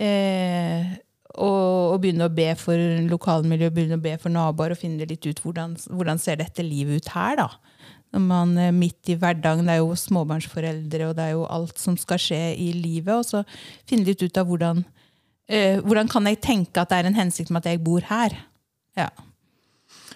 [0.00, 0.94] Eh,
[1.34, 5.26] og, og begynne å be for lokalmiljø, begynne å be for naboer og finne litt
[5.26, 7.36] ut hvordan, hvordan ser dette livet ut her.
[7.42, 7.48] da.
[8.14, 11.80] Når man er midt i hverdagen, det er jo småbarnsforeldre, og det er jo alt
[11.82, 13.10] som skal skje i livet.
[13.16, 13.42] Og så
[13.90, 15.03] finne litt ut av hvordan, eh,
[15.84, 18.36] hvordan kan jeg tenke at det er en hensikt med at jeg bor her.
[18.96, 19.08] Ja.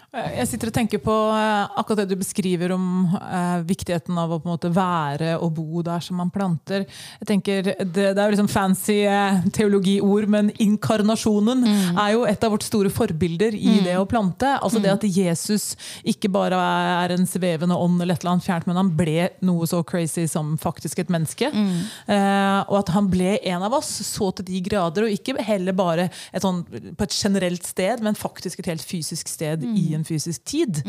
[0.09, 4.39] Jeg sitter og tenker på eh, akkurat det du beskriver om eh, viktigheten av å
[4.41, 6.87] på en måte være og bo der som man planter.
[7.21, 12.47] Jeg tenker, Det, det er jo liksom fancy eh, teologiord, men inkarnasjonen er jo et
[12.47, 14.55] av vårt store forbilder i det å plante.
[14.57, 16.57] Altså Det at Jesus ikke bare
[17.05, 20.25] er en svevende ånd, eller et eller annet fjernt, men han ble noe så crazy
[20.25, 21.53] som faktisk et menneske.
[21.53, 25.77] Eh, og at han ble en av oss så til de grader, og ikke heller
[25.77, 29.98] bare et sånn, på et generelt sted, men faktisk et helt fysisk sted i en
[29.99, 30.81] ingen fysisk tid.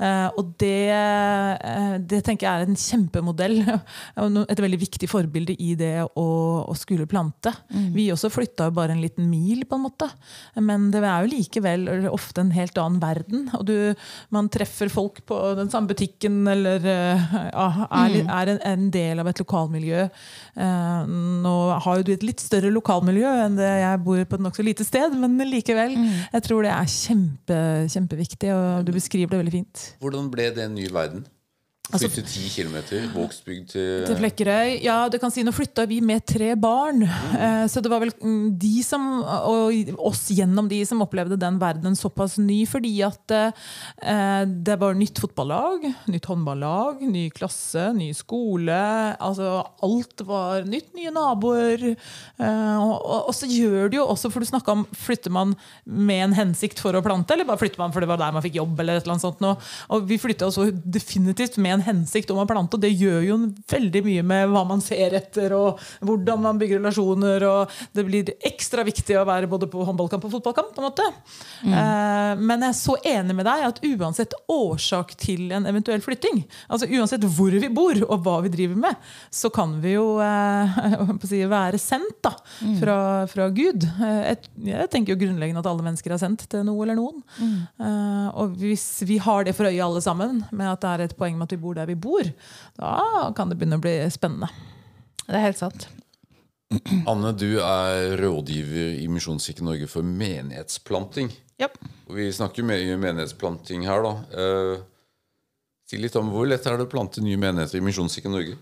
[0.00, 3.60] Eh, og det, eh, det tenker jeg er en kjempemodell.
[4.52, 6.28] Et veldig viktig forbilde i det å,
[6.64, 7.52] å skulle plante.
[7.94, 10.08] Vi også flytta jo bare en liten mil, på en måte.
[10.56, 13.48] Men det er jo likevel ofte en helt annen verden.
[13.58, 13.76] Og du,
[14.34, 19.22] man treffer folk på den samme butikken, eller eh, ja, er, er en, en del
[19.22, 20.08] av et lokalmiljø.
[20.54, 21.06] Eh,
[21.44, 24.66] nå har jo du et litt større lokalmiljø enn det jeg bor på et nokså
[24.66, 25.96] lite sted, men likevel.
[26.32, 29.86] Jeg tror det er kjempe, kjempeviktig, og du beskriver det veldig fint.
[30.04, 31.26] Hvordan ble det en ny verden?
[31.92, 34.82] Altså- Flytte ti kilometer, Vågsbygd til Til Flekkerøy.
[34.82, 37.02] Ja, det kan si, nå flytta vi med tre barn.
[37.04, 41.58] Eh, så det var vel mm, de som, og oss gjennom de som opplevde den
[41.60, 48.14] verdenen såpass ny, fordi at eh, det var nytt fotballag, nytt håndballag, ny klasse, ny
[48.16, 48.80] skole.
[49.20, 50.88] Altså alt var nytt.
[50.96, 51.84] Nye naboer.
[51.92, 55.52] Eh, og, og, og så gjør det jo også, for du snakka om flytter man
[55.84, 58.42] med en hensikt for å plante, eller bare flytter man for det var der man
[58.42, 59.60] fikk jobb, eller et eller annet sånt noe.
[59.92, 63.38] Og vi flytta også definitivt med en hensikt om å plante, og det gjør jo
[63.70, 68.32] veldig mye med hva man ser etter, og hvordan man bygger relasjoner, og det blir
[68.46, 71.06] ekstra viktig å være både på håndballkamp og fotballkamp, på en måte.
[71.64, 76.42] Eh, men jeg er så enig med deg at uansett årsak til en eventuell flytting,
[76.68, 80.78] altså uansett hvor vi bor og hva vi driver med, så kan vi jo eh,
[81.30, 82.34] si, være sendt da,
[82.80, 82.98] fra,
[83.30, 83.84] fra Gud.
[83.84, 84.38] Eh, Jeg,
[84.70, 87.22] jeg tenker jo grunnleggende at alle mennesker er sendt til noe eller noen.
[87.40, 91.16] Eh, og hvis vi har det for øye alle sammen, med at det er et
[91.18, 92.28] poeng med at vi bor der vi bor,
[92.78, 92.94] da
[93.36, 94.52] kan det begynne å bli spennende.
[95.24, 95.88] Det er helt sant.
[97.10, 101.30] Anne, du er rådgiver i Misjonskirken Norge for menighetsplanting.
[101.62, 101.78] Yep.
[102.08, 104.14] Og vi snakker jo mye menighetsplanting her, da.
[104.34, 104.82] Eh,
[105.88, 108.56] si litt om hvor lett er det å plante nye menigheter i Misjonskirken Norge?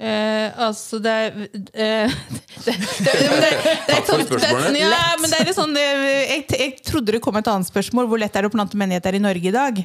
[0.00, 2.14] Eh, altså, det er eh,
[2.64, 4.78] det, det, det, det, det, Takk for spørsmålet.
[4.80, 8.08] Ja, men det er litt sånn, eh, jeg, jeg trodde det kom et annet spørsmål.
[8.10, 9.82] Hvor lett er det å plante menigheter i Norge i dag?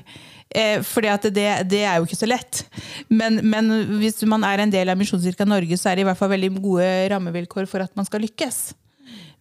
[0.47, 2.63] Eh, fordi at det, det er jo ikke så lett.
[3.11, 6.19] Men, men hvis man er en del av Misjonskirka Norge, så er det i hvert
[6.19, 8.61] fall veldig gode rammevilkår for at man skal lykkes.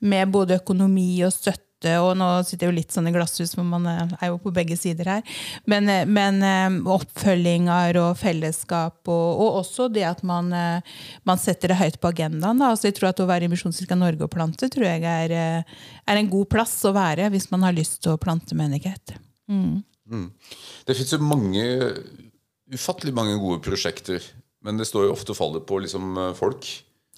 [0.04, 1.65] Med både økonomi og støtte.
[1.84, 4.78] Og nå sitter jeg jo litt sånn i glasshus, for man er jo på begge
[4.80, 5.34] sider her.
[5.68, 10.96] Men, eh, men eh, oppfølginger og fellesskap, og, og også det at man, eh,
[11.28, 12.62] man setter det høyt på agendaen.
[12.62, 12.72] Da.
[12.72, 16.20] Altså, jeg tror at Å være i Misjonskirka Norge og plante tror jeg er, er
[16.20, 19.16] en god plass å være hvis man har lyst til å plante menighet.
[20.86, 21.64] Det fins jo mange
[22.72, 24.22] ufattelig mange gode prosjekter,
[24.64, 26.68] men det står jo ofte og faller på liksom folk.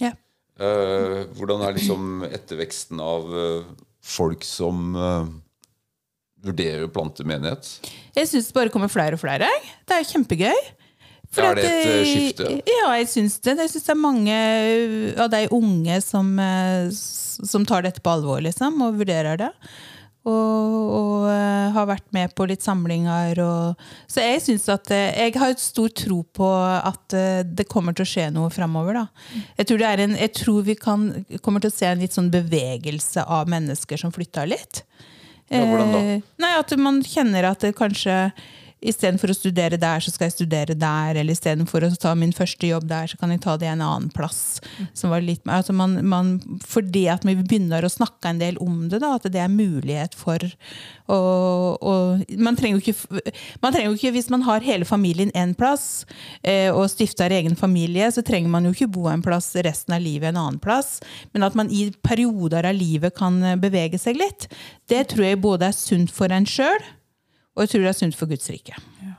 [0.02, 0.14] Ja.
[0.59, 3.28] Uh, hvordan er liksom etterveksten av
[4.09, 5.28] folk som uh,
[6.44, 7.68] vurderer å plante menighet?
[8.16, 9.48] Jeg syns det bare kommer flere og flere.
[9.88, 10.48] Det er kjempegøy.
[10.48, 10.74] kjempegøy.
[11.36, 12.50] Er det et, eh, eh, skifte?
[12.66, 13.56] Ja, jeg syns det.
[13.59, 14.38] Jeg syns det er mange
[15.20, 19.52] av de unge som, eh, som tar dette på alvor, liksom, og vurderer det.
[20.29, 23.41] Og, og uh, har vært med på litt samlinger.
[23.41, 27.68] Og, så jeg synes at uh, Jeg har et stor tro på at uh, det
[27.70, 29.01] kommer til å skje noe framover.
[29.57, 31.09] Jeg tror, en, jeg tror vi kan,
[31.45, 34.85] kommer til å se en litt sånn bevegelse av mennesker som flytta litt.
[35.49, 36.01] Ja, hvordan da?
[36.45, 38.18] Nei, At man kjenner at det kanskje
[38.79, 41.18] Istedenfor å studere der, så skal jeg studere der.
[41.18, 44.11] Eller istedenfor å ta min første jobb der, så kan jeg ta det en annen
[44.14, 44.61] plass.
[45.18, 49.16] Litt, altså man, man, fordi at vi begynner å snakke en del om det, da,
[49.18, 50.43] at det er mulighet for
[51.11, 51.18] å,
[51.74, 51.95] å
[52.39, 53.22] man, trenger ikke,
[53.64, 56.07] man trenger jo ikke, Hvis man har hele familien én plass,
[56.43, 60.05] eh, og stifter egen familie, så trenger man jo ikke bo en plass resten av
[60.05, 60.99] livet en annen plass.
[61.35, 64.49] Men at man i perioder av livet kan bevege seg litt,
[64.89, 66.87] det tror jeg både er sunt for en sjøl,
[67.59, 68.78] og jeg tror det er sunt for Guds rike.
[69.02, 69.16] Ja.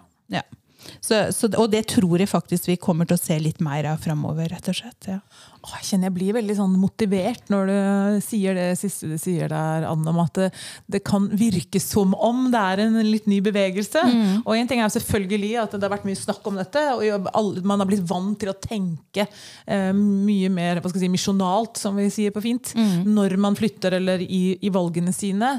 [1.03, 3.99] Så, så, og det tror jeg faktisk vi kommer til å se litt mer av
[4.03, 5.09] framover, rett og slett.
[5.11, 5.19] Ja.
[5.59, 9.49] Åh, jeg kjenner jeg blir veldig sånn motivert når du sier det siste du sier
[9.51, 10.45] der, Anne, om at det,
[10.87, 13.99] det kan virke som om det er en litt ny bevegelse.
[14.45, 17.27] Og en ting er selvfølgelig at det har vært mye snakk om dette, og
[17.67, 19.25] man har blitt vant til å tenke
[19.67, 22.71] eh, mye mer hva skal si, misjonalt, som vi sier på fint,
[23.05, 25.51] når man flytter eller i, i valgene sine.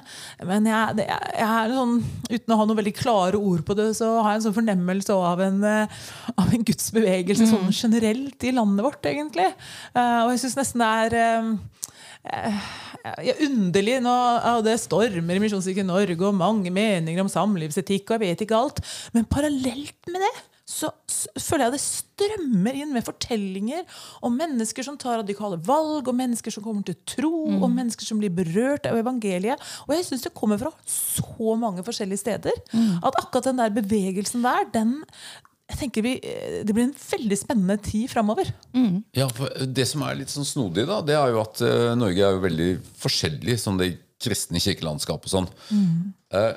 [0.49, 1.95] Men jeg, det, jeg, jeg er sånn,
[2.31, 5.21] uten å ha noen veldig klare ord på det, så har jeg en sånn fornemmelse
[5.29, 6.01] av en, eh,
[6.41, 9.51] av en Guds bevegelse sånn generelt i landet vårt, egentlig.
[9.95, 11.49] Eh, og jeg syns nesten det er eh,
[12.35, 12.69] eh,
[13.31, 18.19] ja, underlig nå, ja, Det stormer i Misjonskirken Norge, og mange meninger om samlivsetikk, og
[18.19, 18.85] jeg vet ikke alt.
[19.17, 20.37] Men parallelt med det
[20.71, 20.87] så
[21.35, 26.55] føler jeg det strømmer inn med fortellinger om mennesker som tar radikale valg, og mennesker
[26.55, 29.59] som kommer til tro, og mennesker som blir berørt av evangeliet.
[29.89, 32.63] Og jeg syns det kommer fra så mange forskjellige steder.
[33.03, 35.01] At akkurat den der bevegelsen der, den
[35.71, 38.51] jeg tenker vi, eh, Det blir en veldig spennende tid framover.
[39.17, 42.27] Ja, for Det som er litt sånn snodig, da, det er jo at eh, Norge
[42.27, 45.49] er jo veldig forskjellig, som det kristne kirkelandskapet og sånn.
[46.35, 46.53] Eh,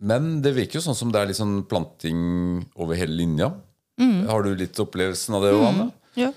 [0.00, 3.48] Men det virker jo sånn som det er litt sånn planting over hele linja.
[4.28, 5.88] Har du litt opplevelsen av det, Anne?
[6.14, 6.28] Ja.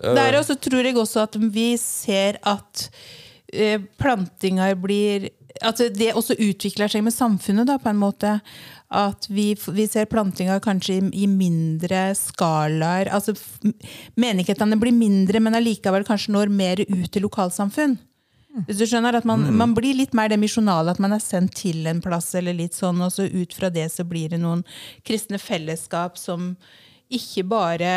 [0.00, 2.86] Der også tror jeg også at vi ser at
[3.52, 5.28] eh, plantinga blir
[5.60, 8.36] At det også utvikler seg med samfunnet, da, på en måte.
[8.90, 13.12] At vi, vi ser plantinga kanskje i, i mindre skalaer.
[13.14, 13.36] Altså,
[14.18, 17.98] menighetene blir mindre, men allikevel kanskje når mer ut til lokalsamfunn.
[18.66, 21.54] Hvis du skjønner at man, man blir litt mer det misjonale, at man er sendt
[21.60, 24.64] til en plass, eller litt sånn, og så ut fra det så blir det noen
[25.06, 26.56] kristne fellesskap som
[27.14, 27.92] ikke bare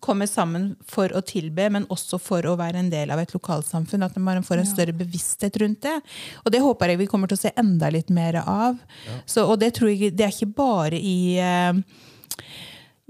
[0.00, 4.06] kommer sammen for å tilbe, men også for å være en del av et lokalsamfunn.
[4.06, 5.98] At man får en større bevissthet rundt det.
[6.44, 8.80] Og det håper jeg vi kommer til å se enda litt mer av.
[9.26, 11.82] Så, og det tror jeg det er ikke bare i eh,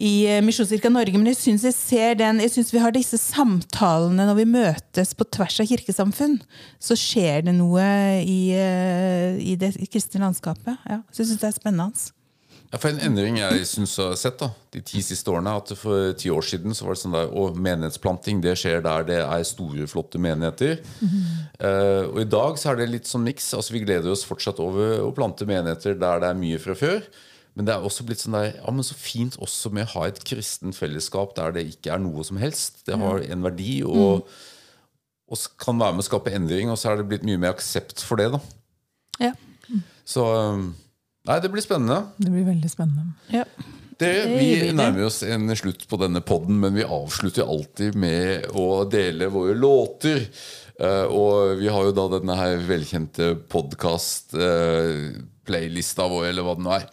[0.02, 3.18] i eh, Misjonskirka Norge, men jeg syns jeg ser den, jeg synes vi har disse
[3.20, 6.38] samtalene når vi møtes på tvers av kirkesamfunn.
[6.82, 7.84] Så skjer det noe
[8.24, 10.80] i, eh, i det kristne landskapet.
[10.88, 12.21] Ja, så jeg syns det er spennende.
[12.72, 15.74] Ja, for En endring jeg synes jeg har sett da, de ti siste årene, at
[15.76, 19.18] for ti år siden så var det sånn der, å, menighetsplanting det skjer der det
[19.20, 20.80] er store, flotte menigheter.
[21.60, 23.50] Eh, og I dag så er det litt sånn miks.
[23.58, 27.04] Altså, vi gleder oss fortsatt over å plante menigheter der det er mye fra før.
[27.52, 30.06] Men det er også blitt sånn der, ja, men så fint også med å ha
[30.08, 32.86] et kristent fellesskap der det ikke er noe som helst.
[32.88, 34.24] Det har en verdi og,
[35.28, 36.72] og kan være med å skape endring.
[36.72, 38.30] Og så er det blitt mye mer aksept for det.
[38.32, 38.40] da
[39.20, 39.34] Ja.
[40.08, 40.70] Så um,
[41.28, 42.00] Nei, det blir spennende.
[42.18, 43.02] Det blir veldig spennende.
[43.30, 43.44] Ja.
[44.00, 48.46] Dere, Det vi nærmer oss en slutt på denne podden, men vi avslutter alltid med
[48.58, 50.26] å dele våre låter.
[50.82, 56.72] Eh, og vi har jo da denne her velkjente podkast-playlista vår, eller hva det nå
[56.74, 56.86] er.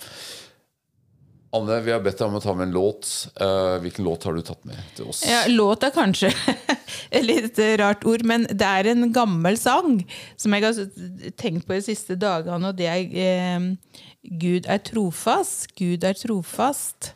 [1.51, 3.07] Anne, vi har bedt deg om å ta med en låt.
[3.41, 5.23] Eh, hvilken låt har du tatt med til oss?
[5.25, 6.29] Ja, låt er kanskje
[7.15, 10.03] et litt rart ord, men det er en gammel sang
[10.37, 15.71] som jeg har tenkt på de siste dagene, og det er eh, Gud er trofast,
[15.79, 17.13] Gud er trofast.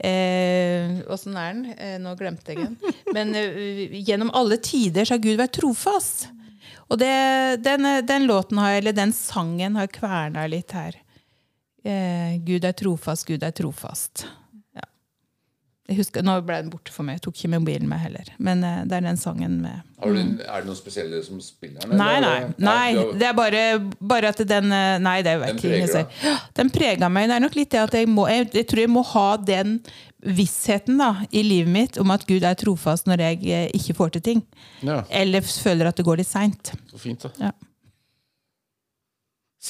[0.00, 1.64] Eh, Åssen er den?
[1.76, 2.76] Eh, nå glemte jeg den.
[3.16, 6.28] Men eh, gjennom alle tider så har Gud vært trofast.
[6.90, 7.12] Og det,
[7.64, 10.96] den, den låten har, eller den sangen har kverna litt her.
[11.84, 14.26] Eh, Gud er trofast, Gud er trofast.
[14.76, 14.84] Ja.
[15.88, 17.18] Jeg husker, nå ble den borte for meg.
[17.18, 18.28] Jeg tok ikke mobilen med heller.
[18.38, 21.86] Men eh, det er den sangen med Har du, er det noen spesielle som spiller
[21.86, 21.96] den?
[21.98, 22.36] Nei, nei.
[22.60, 23.64] nei det er bare,
[23.98, 26.36] bare at den eh, Nei, det vet jeg ikke.
[26.60, 27.30] Den prega meg.
[27.32, 29.80] Det er nok litt det at jeg må jeg, jeg tror jeg må ha den
[30.20, 34.14] vissheten da, i livet mitt om at Gud er trofast når jeg eh, ikke får
[34.18, 34.44] til ting.
[34.84, 36.74] Ja, Eller føler at det går litt seint.
[36.90, 37.48] så fint, da.
[37.48, 37.52] Ja.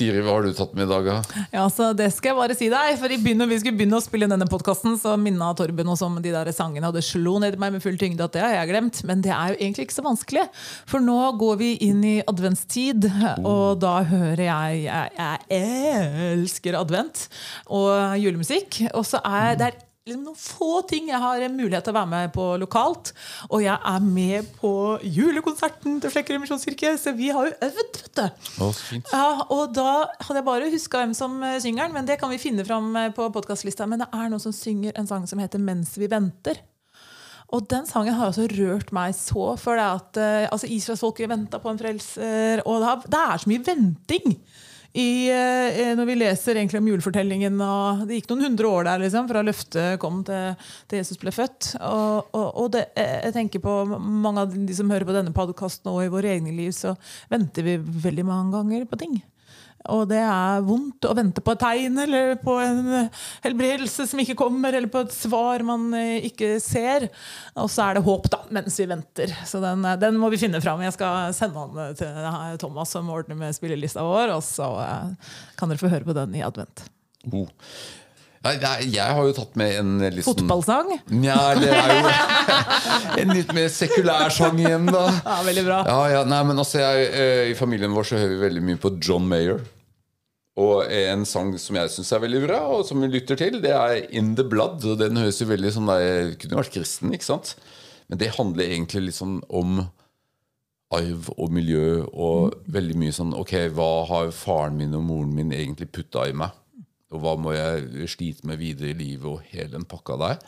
[0.01, 1.09] Siri, hva har du tatt med i dag?
[1.11, 1.45] Ja?
[1.53, 2.95] Ja, så Det skal jeg bare si deg.
[3.01, 6.17] For i begynner, vi skulle begynne å spille denne podkasten, så minna Torben oss om
[6.25, 8.55] de der sangene, og det slo ned i meg med full tyngde at det har
[8.57, 9.03] jeg glemt.
[9.09, 10.47] Men det er jo egentlig ikke så vanskelig.
[10.89, 13.11] For nå går vi inn i adventstid,
[13.45, 17.27] og da hører jeg Jeg, jeg elsker advent
[17.69, 18.83] og julemusikk.
[18.97, 19.81] Og så er det er
[20.11, 23.13] liksom noen få ting jeg har mulighet til å være med på lokalt.
[23.49, 28.19] Og jeg er med på julekonserten til Flekkerud misjonskirke, så vi har jo øvd, vet
[28.19, 28.25] du.
[28.27, 29.13] Å, så fint.
[29.15, 29.91] Ja, og da
[30.21, 32.91] hadde jeg bare huska hvem som eh, synger den, men det kan vi finne fram
[32.99, 33.89] eh, på podkastlista.
[33.91, 36.63] Men det er noen som synger en sang som heter 'Mens vi venter'.
[37.51, 39.57] Og den sangen har altså rørt meg så.
[39.59, 43.43] For det at uh, altså Israelsfolket venta på en frelser, og det, har, det er
[43.43, 44.37] så mye venting.
[44.91, 49.29] I, eh, når vi leser om julefortellingen og Det gikk noen hundre år der liksom,
[49.31, 50.57] fra løftet kom til,
[50.91, 51.77] til Jesus ble født.
[51.79, 55.35] Og, og, og det, eh, jeg tenker på mange av de som hører på denne
[55.37, 56.97] podkasten og i våre egne liv, så
[57.31, 59.21] venter vi veldig mange ganger på ting.
[59.89, 63.09] Og det er vondt å vente på et tegn eller på en
[63.47, 67.09] helbredelse som ikke kommer, eller på et svar man eh, ikke ser.
[67.57, 69.33] Og så er det håp, da, mens vi venter.
[69.49, 70.85] Så den, eh, den må vi finne fram.
[70.85, 74.69] Jeg skal sende den eh, til Thomas, som ordner med spillelista vår, og så
[75.57, 76.85] kan dere få høre på den i advent.
[77.33, 77.49] Oh.
[78.41, 78.55] Nei,
[78.89, 80.95] jeg har jo tatt med en litt sånn Fotballsang?
[81.13, 82.13] Nja, det er jo
[83.21, 85.03] en litt mer sekulær sang igjen, da.
[85.19, 85.81] Ja, veldig bra.
[85.85, 88.81] Ja, ja, nei, men altså jeg, eh, I familien vår så hører vi veldig mye
[88.81, 89.61] på John Mayer.
[90.61, 93.75] Og en sang som jeg syns er veldig bra, og som vi lytter til, det
[93.77, 94.89] er In The Blood.
[94.89, 97.55] Og den høres jo veldig sånn der, Kunne vært kristen, ikke sant?
[98.11, 99.83] Men det handler egentlig litt sånn om
[100.97, 105.53] arv og miljø og veldig mye sånn Ok, hva har faren min og moren min
[105.55, 106.57] egentlig putta i meg?
[107.11, 110.45] Og hva må jeg slite med videre i livet, og hele den pakka der.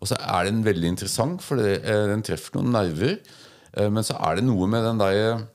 [0.00, 3.18] Og så er den veldig interessant, for det, eh, den treffer noen nerver.
[3.74, 5.46] Eh, Men så er det noe med den der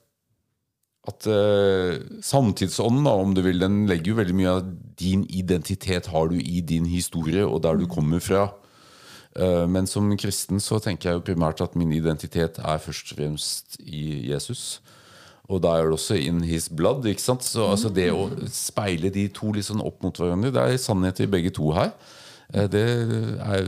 [1.09, 4.65] at eh, samtidsånden, da, om du vil, den legger jo veldig mye av
[4.99, 8.51] din identitet har du i din historie og der du kommer fra.
[9.39, 13.77] Men som kristen så tenker jeg jo primært at min identitet er først og fremst
[13.79, 14.81] i Jesus.
[15.49, 17.05] Og da er det også in his blood.
[17.09, 17.41] ikke sant?
[17.43, 21.19] Så altså, Det å speile de to litt sånn opp mot hverandre, det er sannhet
[21.25, 21.91] i begge to her.
[22.53, 22.83] Eh, Det
[23.41, 23.65] er,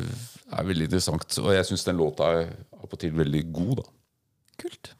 [0.51, 1.37] er veldig interessant.
[1.41, 2.51] Og jeg syns den låta er
[2.81, 3.87] opp og til veldig god, da.
[4.61, 4.91] Kult.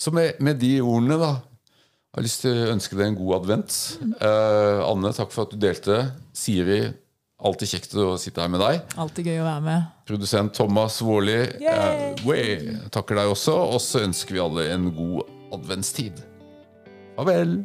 [0.00, 1.32] Så med, med de ordene, da
[2.10, 3.74] Jeg har lyst til å ønske deg en god advent.
[4.18, 5.98] Eh, Anne, takk for at du delte.
[6.34, 6.80] Siri,
[7.46, 8.80] alltid kjekt å sitte her med deg.
[9.00, 9.90] Alltid gøy å være med.
[10.10, 13.56] Produsent Thomas Vårli eh, takker deg også.
[13.74, 16.22] Og så ønsker vi alle en god adventstid.
[17.16, 17.60] Farvel.